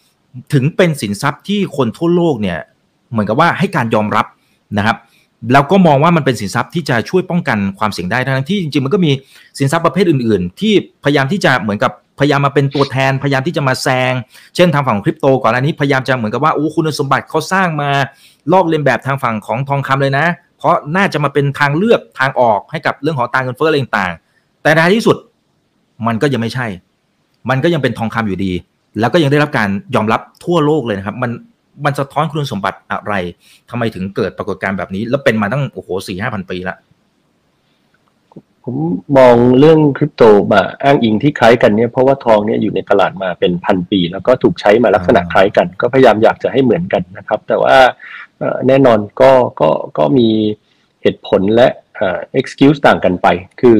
[0.00, 2.58] ำถึงเป็นสินทรัพย์ที่คนทั่วโลกเนี่ย
[3.10, 4.26] เหมือนกับว่าให้การยอมรับ
[4.78, 4.96] นะครับ
[5.52, 9.10] แล้วก็มองว่ามันเป็นสินทรัพย์ที่จะช่วยป้องกันความเสี่ยงได้ทั้งที่จริงๆมันก็มี
[9.58, 10.72] สินทรัพย์ประเภทอื่น ๆ ที่
[11.04, 14.12] พยายามที่จะเหมือนกับพยายามมาเป็นตัวแทนพยายามที่จะมาแซง
[14.54, 17.90] เช่นทางฝั่งคริปโตก่อนอันนี้พยายามจะเหมือนกับว่าโอ้คุณสมบัติเขาสร้างมา
[18.52, 20.26] ลอกเลียนแบบทางฝั่งของทองคำเลยนะ
[20.58, 25.16] เพราะน่าจะมาเป็นทางเลือกทางออกให้กับเรื่องของตางเงินเฟ้ออะไรต่างๆ แต่ในที่สุด
[26.06, 26.66] มันก็ยังไม่ใช่
[27.50, 28.52] มันก็ยังเป็นทองคำอยู่ดี
[29.00, 31.30] แล้วก็ยังได้รับการยอมรับทั่วโลกเลยนะครับ มัน
[31.84, 33.14] มันสะท้อนคุณสมบัติอะไร
[33.70, 36.76] ทำไมถึงเกิดปรากฏการณ์แบบนี้ แล้วเป็นมาตั้งโอ้โหสี่ห้าพันปีละ
[38.64, 38.76] ผม
[39.18, 40.22] มองเรื่องคริปโต
[40.52, 47.76] มาอ้างอิงที่คล้ายกันเนี่ยเพราะว่าทองเนี่ยอยู่ในตลาดมาเป็นพันปี แล้วก็ถูกใช้มาลักษณะคล้ายกัน ก็พยายามอยากจะให้เหมือนกันนะครับ แต่ว่า
[48.66, 50.28] แน่นอนก็ก็ก็มี
[51.02, 51.68] เหตุผลและ
[52.38, 53.26] excuse ต่างกันไป
[53.60, 53.78] คือ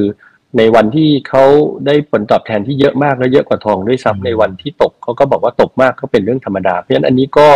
[0.57, 1.43] ในวันที่เขา
[1.85, 7.47] ได้ผลตอบแทนที่เยอะมากและเยอะกว่าทองด้วยซ้ำในวันที่ตกเขาก็บอกว่าตกมากก็เป็นเรื่องธรรมดา เพราะฉะนั้นอันนี้ก็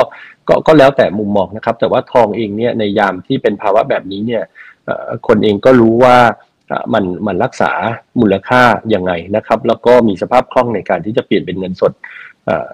[0.47, 4.43] ก็ก็แล้วแต่มุมมองนะครับ แต่ว่าทองเองเนี่ยในยามที่เป็นภาวะแบบนี้เนี่ย
[5.28, 6.18] คนเองก็รู้ว่า
[6.93, 7.72] มันมันรักษา
[8.20, 8.62] มูลค่า
[8.93, 11.91] ยังไงนะครับ แล้วก็มีสภาพคล่องในการที่จะเปลี่ยนเป็นเงินสด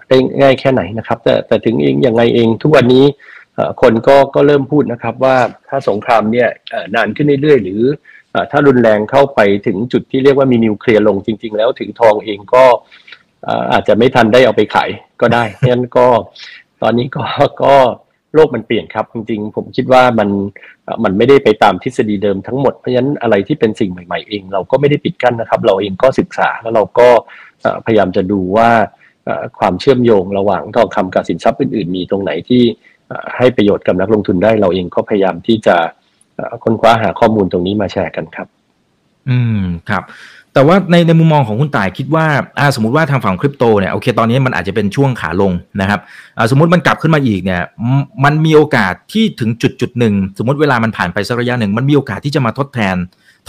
[0.08, 3.06] ได้ง่ายแค่ไหนนะครับ แต่แต่ถึงเองยังไงเองทุกวันนี้
[3.82, 5.38] คนก็ก็เริ่มพูดนะครับว่า
[5.70, 6.50] ถ้าสงครามเนี่ย
[6.96, 7.82] นานขึ้นเรื่อยๆหรือ
[8.52, 12.64] ถ้ารุนแรงเข้าไปถึงจุดที่เรียกว่ามีนิวเคลียร์ลงจริง ๆ แล้วถึงทองเองก็
[13.74, 14.90] อาจจะไม่ทันได้เอาไปขาย
[15.22, 16.08] ก็ได้งั้นก็
[16.82, 17.24] ตอนนี้ก็
[17.64, 17.74] ก็
[18.34, 20.30] โลกมันเปลี่ยนครับ จริงๆ ผมคิดว่ามัน
[21.04, 27.08] มันไม่ได้ไปตามทฤษฎีเดิมทั้งหมด เพราะฉะนั้นอะไรที่เป็นสิ่งใหม่ๆเอง เราก็ไม่ได้ปิดกั้นนะครับ เราเองก็ศึกษาแล้วเราก็
[27.86, 28.70] พยายามจะดูว่า
[29.60, 32.64] ความเชื่อมโยงระหว่างทองคำกับสินทรัพย์อื่นๆ มีตรงไหนที่
[33.38, 35.76] ให้ประโยชน์กับนักลงทุนได้เราเองก็พยายามที่จะ
[36.64, 38.48] ค้นคว้าหาข้อมูลตรงนี้มาแชร์กันครับ
[39.30, 40.04] อืมครับ
[40.54, 42.26] แต่ว่าในในมุมมองของคุณต่ายคิดว่า
[42.60, 46.00] อ่าสมมติว่าทางฝั่งคริปโตเนี่ยโอเคตอนนี้มันอาจจะเป็นช่วงขาลงนะครับ
[46.38, 47.62] อ่าสมมติมันกลับขึ้นมาอีกเนี่ย
[48.24, 52.96] มันมีโอกาสที่ถึงจุดจุดหนึ่งสมมติเวลามันผ่านไปสักระยะหนึ่งมันมีโอกาสที่จะมาทดแทน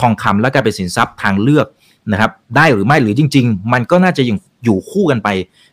[0.00, 1.66] ทองคำและกลายเป็นสินทรัพย์ทางเลือก
[2.12, 5.28] นะครับ ได้หรือไม่หรือจริง ๆ มันก็น่าจะยังอยู่คู่กันไป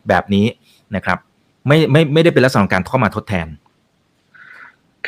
[0.08, 0.46] แบบนี้
[0.96, 1.18] นะครับ
[1.68, 3.48] ไม่ไม่ไม่ได้เป็นลักษณะการเข้ามาทดแทน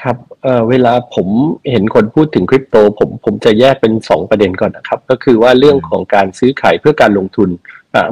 [0.07, 1.27] ครับเอ่อเวลาผม
[1.71, 7.49] เห็นคนพูดถึงคริปโตผมผมจะแยกเป็น 2 ประเด็นก่อนนะครับ ก็คือว่าเรื่องของการซื้อขายเพื่อการลงทุน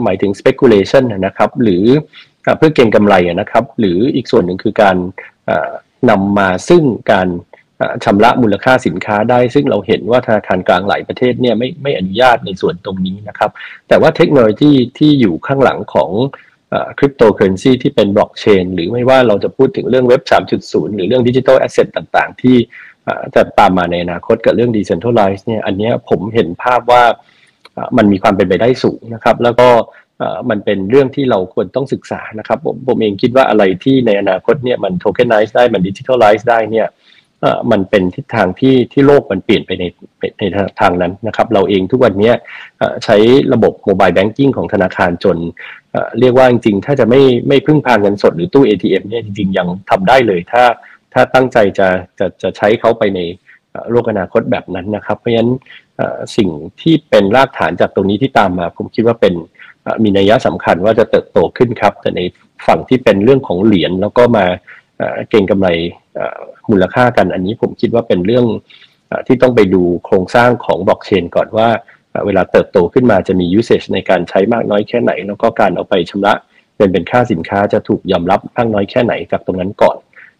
[0.03, 1.85] หมายถึง speculation นะครับ หรือ
[2.57, 4.97] เพื่อเก็งกำไรนะครับ หรืออีกส่วนหนึ่งคือการ
[6.09, 7.27] นำมาซึ่งการ
[8.03, 13.51] ชำระมูลค่าสินค้าได้ ซึ่งเราเห็นว่าธนาคารกลางหลายประเทศเนี่ยไม่ไม่อนุญาตในส่วนตรงนี้นะครับ
[13.87, 16.11] แต่ว่าเทคโนโลยีที่อยู่ข้างหลังของ
[16.97, 20.21] คริปโตเคอเรนซีที่เป็นบล็อกเชนหรือไม่ว่าเราจะพูดถึงเรื่องเว็บ
[20.59, 22.57] 3.0 หรือเรื่อง digital asset ต่างๆ ที่
[23.35, 27.03] จะตามมาในอนาคตกับเรื่อง decentralized เนี่ยอันนี้ผมเห็นภาพว่า
[27.97, 29.69] มันมีความเป็นไปได้สูงนะครับ แล้วก็
[30.49, 36.87] มันเป็นเรื่องที่เราควรต้องศึกษานะครับผมผมเองคิดว่าอะไรที่ในอนาคตเนี่ยมัน tokenize ได้มัน digitalize ได้เนี่ย
[37.71, 39.83] มันเป็นทิศทางที่ที่โลกมันเปลี่ยนไปใน
[40.39, 40.43] ใน
[40.81, 42.31] ทางนั้นนะครับ เราเองทุกวันนี้
[43.03, 43.17] ใช้
[43.53, 45.37] ระบบโมบายแบงกิ้งของธนาคารจน
[46.19, 50.63] เรียกว่าจริงๆ ถ้าจะไม่ไม่พึ่งพาเงินสดหรือตู้ ATM เนี่ยจริงๆ ยังทำได้เลย ถ้า
[51.13, 51.87] ถ้าตั้งใจจะ
[52.19, 53.19] จะจะใช้เขาไปใน
[53.91, 55.51] โลกอนาคตแบบนั้นนะครับ เพราะฉะนั้น
[56.37, 56.49] สิ่ง
[56.81, 59.33] ที่เป็นรากฐานจากตรงนี้ที่ตามมา ผมคิดว่าเป็น
[60.03, 62.21] มีนัยสำคัญว่าจะเติบโตขึ้นครับ แต่ใน
[62.67, 64.45] ฝั่งที่เป็นเรื่องของเหรียญแล้วก็มา
[65.29, 65.69] เก่งกำไร
[66.71, 68.45] มูลค่ากัน อันนี้ผมคิดว่าเป็นเรื่อง
[69.27, 71.67] ที่ต้องไปดูโครงสร้างของบล็อกเชนก่อนว่า
[72.25, 76.33] เวลาเติบโตขึ้นมาจะมี usage ในการใช้มากน้อยแค่ไหน แล้วก็การเอาไปชำระ
[76.77, 79.97] เป็นเป็นค่าสินค้าจะถูกยอมรับมากน้อยแค่ไหนจากตรงนั้นก่อน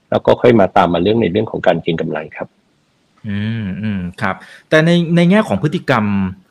[0.09, 2.47] แล้วก็ค่อยมาตามมาเรื่องในเรื่องของการเก็งกำไรครับ
[3.28, 4.36] อืมอืมครับ
[4.69, 6.05] แต่ในในแง่ของพฤติกรรม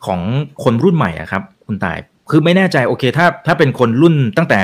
[0.06, 0.20] ของ
[0.64, 1.98] คนรุ่นใหม่อะครับ คุณตาย
[2.30, 4.60] คือไม่แน่ใจโอเคถ้าถ้าเป็นคนรุ่นตั้งแต่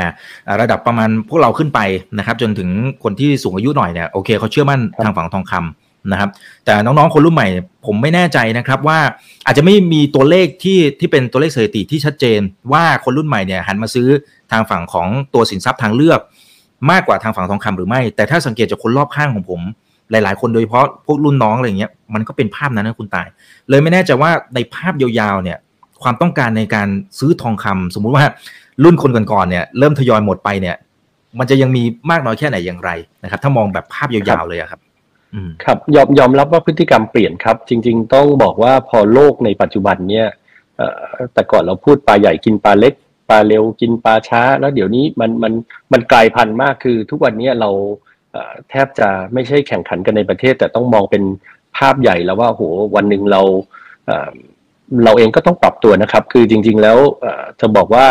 [0.61, 1.81] ระดับประมาณพวกเราขึ้นไป
[2.19, 2.69] นะครับ จนถึง
[3.03, 6.31] คนที่สูงอายุหน่อยเนี่ยโอเคเขาเชื่อมั่นทางฝั่งทองคำนะครับ
[6.65, 7.49] แต่น้องๆคนรุ่นใหม่
[7.87, 8.99] ผมไม่แน่ใจนะครับว่า
[9.47, 12.41] อาจจะไม่มีตัวเลขที่ที่เป็นตัวเลขสถิติที่ชัดเจน
[12.73, 14.09] ว่าคนรุ่นใหม่เนี่ยหันมาซื้อ
[14.53, 16.21] ทางฝั่งของตัวสินทรัพย์ทางเลือก
[16.91, 19.61] มากกว่าทางฝั่งทองคำหรือไม่ แต่ถ้าสังเกตจากคนรอบข้างของผม
[20.11, 23.27] หลาย ๆ คนโดยเฉพาะพวกรุ่นน้องอะไรเงี้ยมันก็เป็นภาพนั้นนะคุณตาย
[23.69, 25.59] เลยไม่แน่ใจว่าในภาพยาวๆเนี่ย
[26.03, 26.89] ความต้องการในการ
[27.19, 28.25] ซื้อทองคำสมมุติว่า
[28.85, 30.77] รุ่นคนก่อนๆเนี่ยเริ่มทยอยหมดไปเนี่ย
[31.39, 32.91] มันจะยังมีมากน้อยแค่ไหนอย่างไร
[33.23, 34.81] นะครับ ถ้ามองแบบภาพยาวๆเลยครับ
[35.65, 40.27] ครับยอมยอมรับว่าพฤติกรรมเปลี่ยนครับ จริง ๆ ต้องบอกว่าพอโลกในปัจจุบันเนี่ย
[41.33, 42.95] แต่ก่อนเราพูดปลาใหญ่กินปลาเล็ก
[43.31, 45.53] ปลาเร็วกินปลาช้า แล้วเดี๋ยวนี้มันมัน
[45.93, 47.71] มันกลายพันธุ์มากคือ ทุกวันนี้เรา
[48.71, 51.23] แทบจะไม่ใช่แข่งขันกันในประเทศ แต่ต้องมองเป็น
[51.77, 52.63] ภาพใหญ่แล้วว่าโห
[52.97, 53.43] วันหนึ่งเรา
[55.05, 56.99] เราเองก็ต้องปรับตัวนะครับ คือจริง ๆ แล้ว
[57.61, 58.07] จะบอกว่า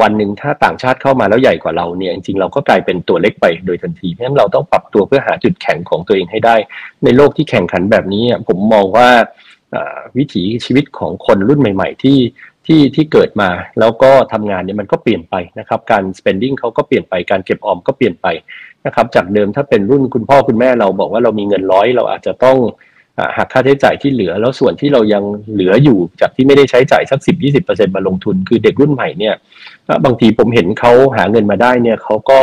[0.00, 6.56] วันหนึ่งถ้าต่างชาติเข้ามาแล้วใหญ่กว่าเราเนี่ยจริงๆเราก็กลายเป็นตัวเล็กไปโดยทันทีเพราะฉะนั้นเราต้องปรับตัวเพื่อหาจุดแข็งของตัวเองให้ได้
[7.04, 9.08] ในโลกที่แข่งขันแบบนี้ผมมองว่า
[10.16, 12.18] วิถีชีวิตของคนรุ่นใหม่ ๆ ที่
[12.66, 13.50] ที่ที่เกิดมา
[13.80, 18.26] แล้วก็ทำงานเนี่ยมันก็เปลี่ยนไปนะครับ การ spending เขาก็เปลี่ยนไปการเก็บออมก็เปลี่ยนไป
[18.86, 22.56] นะครับ จากเดิมถ้าเป็นรุ่นคุณพ่อคุณแม่เราบอกว่าเรามีเงินร้อยเราอาจจะต้อง
[23.36, 29.34] หักค่าใช้จ่ายที่เหลือ แล้วส่วนที่เรายังเหลืออยู่จากที่ไม่ได้ใช้จ่ายสักสิบยี่สิบเปอร์เซ็นมาลงทุน คือเด็กรุ่นใหม่เนี่ย
[30.04, 32.40] บางทีผมเห็นเขาหาเงินมาได้เนี่ยเขาก็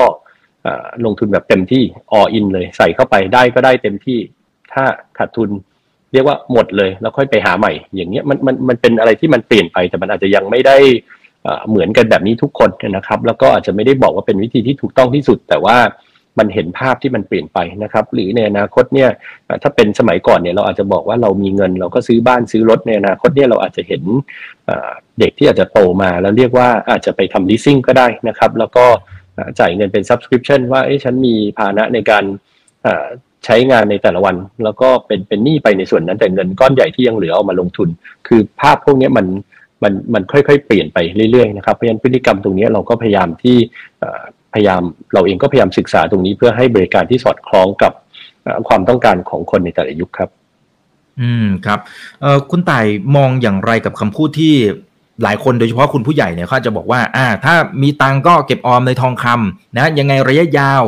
[1.06, 4.20] ลงทุนแบบเต็มที่ออินเลยใส่เข้าไปได้ก็ได้เต็มที่
[4.74, 4.84] ถ้า
[5.18, 5.50] ขาดทุน
[6.14, 10.78] เรียกว่าหมดเลยแล้วค่อยไปหาใหม่ อย่างเงี้ยมันมันมันเป็นอะไรที่มันเปลี่ยนไปแต่มันอาจจะยังไม่ได้
[11.70, 15.78] เหมือนกันแบบนี้ทุกคนนะครับ แล้วก็อาจจะไม่ได้บอกว่าเป็นวิธีที่ถูกต้องที่สุด แต่ว่า
[16.40, 19.10] มันเห็นภาพที่มันเปลี่ยนไปนะครับ หรือในอนาคตเนี่ย
[19.64, 24.04] ถ้าเป็นสมัยก่อนเนี่ยเราอาจจะบอกว่าเรามีเงิน เราก็ซื้อบ้านซื้อรถในอนาคตเนี่ยเราอาจจะเห็น
[25.20, 28.86] เด็กที่อาจจะโตมา แล้วเรียกว่าอาจจะไปทำ leasing ก็ได้นะครับ แล้วก็
[29.60, 32.24] จ่ายเงินเป็น subscription ว่าเอ้ฉันมีภาระในการ
[33.46, 37.90] ใช้งานในแต่ละวัน แล้วก็เป็นเป็นหนี้ไปในส่วนนั้นแต่เงินก้อนใหญ่ที่ยังเหลือเอามาลงทุน
[38.28, 39.28] คือภาพพวกนี้มัน
[39.84, 40.98] มันมันค่อยๆ เปลี่ยนไป
[41.32, 43.58] เรื่อยๆนะครับเพราะฉะนั้นพฤติกรรมตรงนี้เราก็พยายามที่
[44.54, 44.82] พยายาม
[45.14, 47.92] เราเองก็พยายามศึกษาตรงนี้เพื่อให้บริการที่สอดคล้องกับ
[48.68, 50.30] ความต้องการของคนในแต่ละยุคครับ
[51.22, 51.80] อืมครับ
[52.22, 52.86] เอ่อคุณต่าย
[53.16, 54.54] มองอย่างไรกับคำพูดที่
[55.24, 60.84] หลายคนโดยเฉพาะคุณผู้ใหญ่เนี่ยเขาจะบอกว่า อ่า ถ้ามีตังก็เก็บออมในทองคำนะยังไงระยะยาว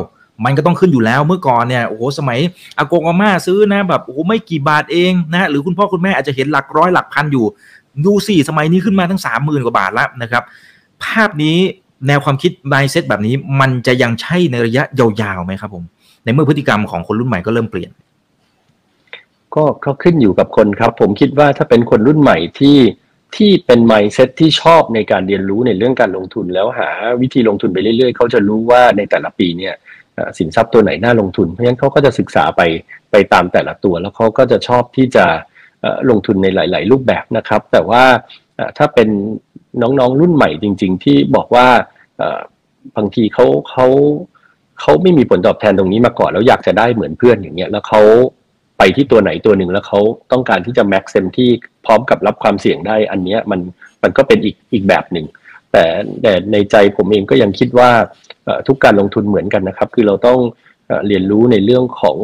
[0.45, 2.39] มันก็ต้องขึ้นอยู่แล้วเมื่อก่อนเนี่ยโอ้โหสมัย
[2.78, 7.45] อากงอาม่าซื้อนะแบบโอ้โหไม่กี่บาทเองนะหรือคุณพ่อคุณแม่อาจจะเห็นหลักร้อยหลักพันอยู่
[8.05, 10.43] ดูสี่สมัยนี้ขึ้นมาทั้งสามหมื่นกว่าบาทแล้วนะครับ
[11.03, 11.57] ภาพนี้
[12.07, 15.83] แนวความคิด mindset แบบนี้ มันจะยังใช่ในระยะยาวๆไหมครับผม
[16.23, 17.91] ในเมื่อพฤติกรรมของคนรุ่นใหม่ก็เริ่มเปลี่ยน
[19.55, 22.77] ก็เขาขึ้นอยู่กับคนครับ ผมคิดว่าถ้าเป็นคนรุ่นใหม่ที่
[23.35, 26.89] ที่เป็น mindset ที่ชอบในการเรียนรู้ในเรื่องการลงทุนแล้วหา
[27.21, 29.73] วิธีลงทุนไปเรื่อยๆ เขาจะรู้ว่าในแต่ละปีเนี่ย
[30.37, 32.61] สินทรัพย์ตัวไหนน่าลงทุน เพราะฉะนั้นเขาก็จะศึกษาไป
[33.11, 35.25] ไปตามแต่ละตัว แล้วเขาก็จะชอบที่จะ
[36.09, 38.03] ลงทุนในหลาย ๆ รูปแบบนะครับ แต่ว่า
[38.77, 39.09] ถ้าเป็น
[39.82, 41.67] น้องๆ รุ่นใหม่จริง ๆ ที่บอกว่า
[42.95, 43.88] บางทีเขาเขา
[44.80, 48.01] เขาไม่มีผลตอบแทนตรงนี้มาก่อนแล้วอยากจะได้เหมือนเพื่อนอย่างเงี้ย แล้วเขา
[48.78, 49.99] ไปที่ตัวไหนตัวหนึ่งแล้วเขา
[50.32, 51.49] ต้องการที่จะแม็กซ์เซมที่
[51.86, 53.59] พร้อมกับรับความเสี่ยงได้ อันเนี้ยมัน
[54.03, 55.26] มันก็เป็นอีกอีกแบบหนึ่ง
[55.71, 55.84] แต่
[56.21, 57.89] แต่ในใจผมเองก็ยังคิดว่า
[58.67, 60.39] ทุกการลงทุนเหมือนกันนะครับ คือเราต้อง
[61.07, 62.17] เรียนรู้ในเรื่องของ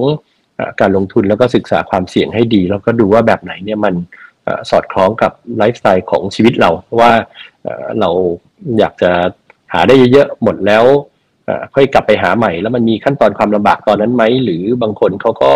[0.81, 3.93] การลงทุนแล้วก็ศึกษาความเสี่ยงให้ดี แล้วก็ดูว่าแบบไหนเนี่ยมัน
[4.69, 6.69] สอดคล้องกับไลฟ์สไตล์ของชีวิตเรา
[6.99, 7.11] ว่า
[7.99, 8.09] เรา
[8.79, 9.11] อยากจะ
[9.73, 10.83] หาได้เยอะๆหมดแล้ว
[11.73, 15.51] ค่อยกลับไปหาใหม่ แล้วมันมีขั้นตอนความลำบากตอนนั้นไหมหรือบางคนเขาก็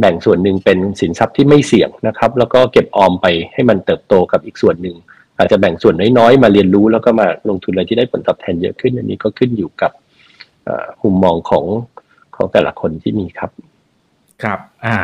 [0.00, 4.96] แบ่งส่วนหนึ่งเป็นสินทรัพย์ที่ไม่เสี่ยงนะครับ แล้วก็เก็บออมไปให้มันเติบโตกับอีกส่วนหนึ่ง
[5.38, 9.92] อาจจะแบ่งส่วนน้อยๆมาเรียนรู้แล้วก็มาลงทุนอะไรที่ได้ผลตอบแทนเยอะขึ้น อันนี้ก็ขึ้นอยู่กับ
[11.02, 11.64] มุมมองของ
[12.36, 13.50] ของแต่ละคนที่มีครับ
[14.44, 14.98] ครับ อ่า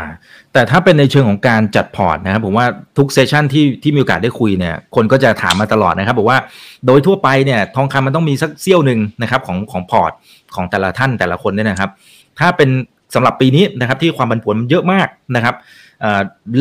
[0.53, 2.67] แต่ถ้าเป็นในเชิงของการจัดพอร์ตนะครับผมว่า
[2.99, 6.39] ทุก session ที่ที่มีโอกาสได้คุยเนี่ย คนก็จะถามมาตลอดนะครับบอกว่า
[6.87, 10.13] โดยทั่วไปเนี่ยทองคำมันต้องมีสักเสี้ยวหนึ่งนะครับของของพอร์ต
[10.55, 11.91] ของแต่ละท่านแต่ละคนเนี่ยนะครับ
[12.39, 12.71] ถ้าเป็น
[13.15, 15.55] สำหรับปีนี้นะครับที่ความผันผวนมันเยอะมากนะครับ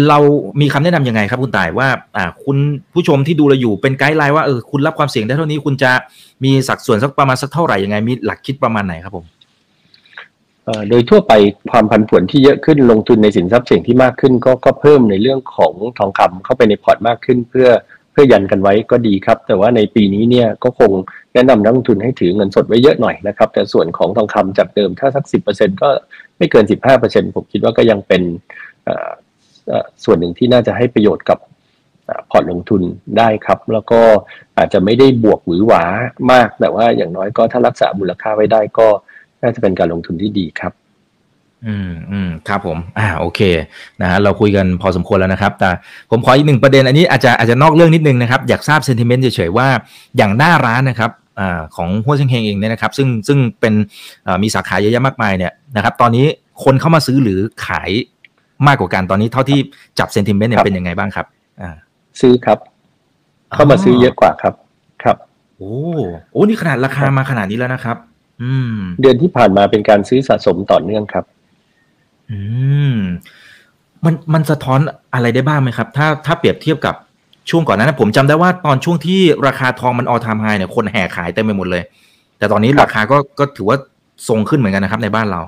[0.09, 0.19] เรา
[0.61, 1.88] มีคำแนะนำยังไงครับคุณต่ายว่า
[2.45, 2.57] คุณ
[2.93, 5.91] ผู้ชมที่ดูเราอยู่เป็น guideline ว่าเออคุณรับความเสี่ยงได้เท่านี้คุณจะ
[6.43, 9.25] มีสัดส่วนสักประมาณสักเท่าไหร่ยังไงมีหลักคิดประมาณไหนครับผม
[10.89, 11.34] โดยทั่วไป
[11.72, 17.70] ความผันผวนที่เยอะขึ้นลงทุนในสินทรัพย์เสี่ยงที่มากขึ้น ก็ก็เพิ่มในเรื่องของทองคำเข้าไปในพอร์ตมากขึ้น เพื่อ
[18.11, 20.91] เพื่อยันกันไว้ก็ดีครับ แต่ว่าในปีนี้เนี่ยก็คง
[21.34, 25.38] แนะนำนักลงทุนให้ถือเงินสดไว้เยอะหน่อยนะครับแต่ส่วนของทองคำจากเดิมถ้าสักสิบ
[25.82, 25.89] ก็
[26.38, 26.65] ไม่เกิน
[26.99, 28.22] 15%ผมคิดว่าก็ยังเป็น
[30.03, 31.39] ส่วนหนึ่งที่น่าจะให้ประโยชน์กับ
[32.32, 32.82] พอร์ตลงทุน
[33.18, 34.01] ได้ครับ แล้วก็
[34.57, 35.84] อาจจะไม่ได้บวกหวือหวา
[36.32, 38.88] มาก แต่ว่าอย่างน้อยก็ถ้ารักษามูลค่าไว้ได้ก็
[39.43, 40.73] น่าจะเป็นการลงทุนที่ดีครับ
[41.65, 43.39] อืมอืมครับผม อ่า โอเค
[44.01, 45.69] นะฮะเราคุยกันพอสมควรแล้วนะครับ แต่
[46.11, 49.67] ผมขออีกหนึ่งประเด็น อันนี้อาจจะอาจจะนอกเรื่องนิดนึงนะครับ อยากทราบเซนติเมนต์เฉยๆว่า
[50.17, 53.73] อย่างหน้าร้านนะครับอ่าของหัวเชงเฮงเองเนี่ยนะครับ ซึ่งซึ่งเป็น
[54.43, 56.25] มีสาขาเยอะแยะมากมายเนี่ยนะครับ ตอนนี้
[56.63, 57.91] คนเข้ามาซื้อหรือขาย
[58.67, 59.59] มากกว่ากันตอนนี้เท่าที่
[59.99, 61.25] จับเซนติเมนต์เนี่ยเป็นยังไงบ้างครับ
[61.61, 61.69] อ่า
[62.21, 62.57] ซื้อครับ
[63.53, 64.53] เข้ามาซื้อเยอะกว่าครับ
[65.03, 65.17] ครับ
[65.57, 65.71] โอ้
[66.31, 68.16] โอ้นี่ขนาดราคามาขนาดนี้แล้วนะครับอืม
[69.01, 71.25] เดือนที่ผ่านมาเป็นการซื้อสะสมต่อเนื่องครับ
[72.31, 72.39] อื
[72.95, 72.97] ม
[74.05, 74.79] มันมันสะท้อน
[75.13, 76.95] อะไรได้บ้างไหมครับ ถ้าถ้าเปรียบเทียบกับ
[77.49, 81.83] ช่วงก่อนนั้นผมจำได้ว่าตอนช่วงที่ราคาทองมันออทามไฮเนี่ยคนแห่ขายเต็มไปหมดเลย
[82.38, 83.77] แต่ตอนนี้ราคาก็ก็ถือว่า
[84.27, 85.41] ทรงขึ้นเหมือนกันนะครับ ในบ้านเรา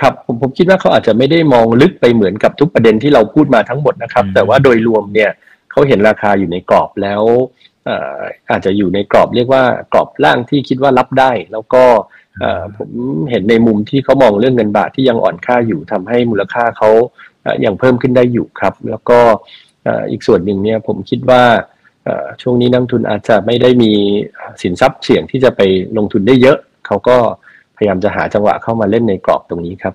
[0.00, 5.30] ครับผมผมคิดว่าเขาอาจจะไม่ได้มองลึกไปเหมือนกับทุกประเด็นที่เราพูดมาทั้งหมดนะครับ แต่ว่าโดยรวมเนี่ย
[5.70, 7.22] เขาเห็นราคาอยู่ในกรอบแล้ว
[8.50, 11.84] อาจจะอยู่ในกรอบเรียกว่ากรอบล่างที่คิดว่ารับได้ แล้วก็
[12.76, 12.90] ผม
[13.30, 16.90] เห็นในมุมที่เขามองเรื่องเงินบาทที่ยังอ่อนค่าอยู่ทำให้มูลค่าเขา
[17.64, 19.18] ยังเพิ่มขึ้นได้อยู่ครับ แล้วก็
[20.10, 21.42] อีกส่วนหนึ่งเนี่ยผมคิดว่า
[22.42, 23.92] ช่วงนี้นักทุนอาจจะไม่ได้มี
[24.62, 25.60] สินทรัพย์เสี่ยงที่จะไป
[25.96, 27.16] ลงทุนได้เยอะ เขาก็
[27.76, 29.94] พยายามจะหาจังหวะเข้ามาเล่นในกรอบตรงนี้ครับ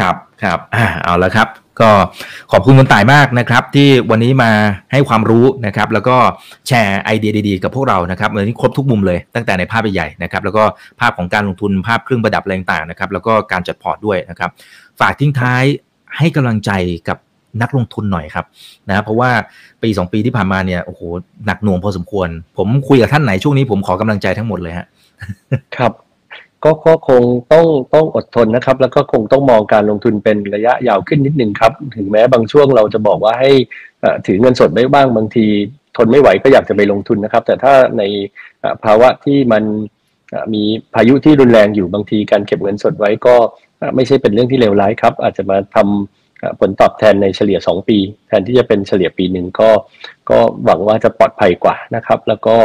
[0.00, 0.58] ครับครับ
[1.04, 1.48] เอาละครับ
[1.82, 1.90] ก็
[2.52, 4.50] ขอบคุณคุณต่ายมากนะครับ ที่วันนี้มา
[4.92, 6.16] ให้ความรู้นะครับ แล้วก็
[6.68, 10.64] แชร์ไอเดียดีๆ กับพวกเรานะครับวันนี้ครบทุกมุมเลยตั้งแต่ในภาพใหญ่นะครับ แล้วก็
[11.00, 14.50] ภาพของการลงทุนภาพเครื่องประดับอะไรต่างๆนะครับ แล้วก็การจัดพอร์ตด้วยนะครับ
[15.00, 15.64] ฝากทิ้งท้าย
[16.18, 16.70] ให้กำลังใจ
[17.08, 17.18] กับ
[17.62, 18.46] นักลงทุนหน่อยครับ
[18.88, 19.30] นะเพราะว่า
[19.82, 21.00] ปีสองปีที่ผ่านมาเนี่ยโอ้โห
[21.46, 22.28] หนักหน่วงพอสมควร
[22.58, 24.86] ผมคุยกับท่านไหนช่วงนี้ผมขอกำลังใจทั้งหมดเลยฮะ
[25.76, 25.92] ครับ
[26.64, 33.52] ก็ก็คงต้องต้องอดทนนะครับ แล้วก็คงต้องมองการลงทุนเป็นระยะยาวขึ้นนิดนึงครับ ถึงแม้บางช่วงเราจะบอกว่าให้
[34.26, 35.46] ถือเงินสดไม่บ้างบางที
[35.96, 38.02] ทนไม่ไหวก็อยากจะไปลงทุนนะครับ แต่ถ้าใน
[38.84, 39.64] ภาวะที่มัน
[40.54, 40.62] มี
[40.94, 43.34] พายุที่รุนแรงอยู่บางทีการเก็บเงินสดไว้ก็
[43.94, 47.98] ไม่ใช่เป็นเรื่องที่เลวร้ายครับ อาจจะมาทำผลตอบแทนในเฉลี่ย 2 ปี
[48.28, 49.70] แทนที่จะเป็นเฉลี่ยปีหนึ่งก็
[50.30, 52.56] ก็หวังว่าจะปลอดภัยกว่านะครับ แล้วก็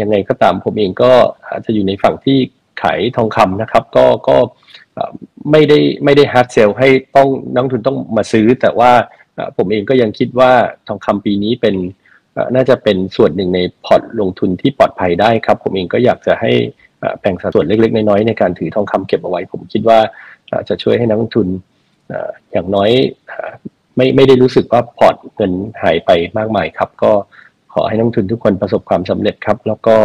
[0.00, 1.12] ยังไงก็ตามผมเองก็
[1.48, 2.38] อาจจะอยู่ในฝั่งที่
[2.82, 4.36] ขายทองคำนะครับ ก็ก็
[5.50, 8.90] ไม่ได้ไม่ได้ hard sell ให้ต้องนักลงทุนต้องมาซื้อ แต่ว่า
[9.56, 10.52] ผมเองก็ยังคิดว่า
[10.88, 11.76] ทองคำปีนี้เป็น
[12.54, 16.52] น่าจะเป็นส่วนหนึ่งในพอร์ตลงทุนที่ปลอดภัยได้ครับ ผมเองก็อยากจะให้
[17.20, 19.98] แบ่งสัดส่วนเล็ก ๆ น้อยๆในการถือทองคำเก็บเอาไว้ ผมคิดว่า
[20.68, 21.46] จะช่วยให้นักลงทุน
[22.52, 22.90] อย่างน้อย
[23.96, 25.52] ไม่ไม่ได้รู้สึกว่าพอร์ตเงิน
[25.82, 27.12] หายไปมากมายครับ ก็
[27.74, 29.96] ขอให้นักลงทุนทุกคนประสบความสำเร็จครับ แล้วก็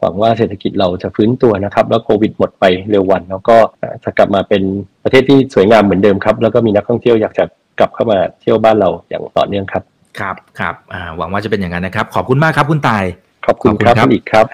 [0.00, 3.56] หวังว่าเศรษฐกิจเราจะฟื้นตัวนะครับ แล้วโควิดหมดไปเร็ววัน แล้วก็
[4.04, 4.62] จะกลับมาเป็น
[5.04, 7.44] ประเทศที่สวยงามเหมือนเดิมครับ แล้วก็มีนักท่องเที่ยวอยากจะ
[7.78, 9.82] กลับเข้ามาเที่ยวบ้านเราอย่างต่อเนื่องครับ
[10.20, 10.74] ครับครับ
[11.16, 13.04] หวังว่าจะเป็นอย่างนั้นนะครับ ขอบคุณมากครับคุณตาย
[13.46, 14.44] ขอบคุณครับอีกครับ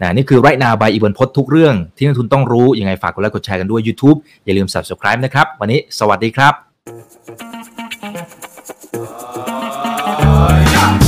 [0.00, 6.48] นะนี่คือไรนาบายอีบันพศทุกเรื่องที่นักทุนต้องรู้ยังไงฝากกดไลค์กดแชร์กันด้วย YouTube อย่าลืม Subscribe นะครับ วันนี้สวัสดีครั
[11.02, 11.07] บ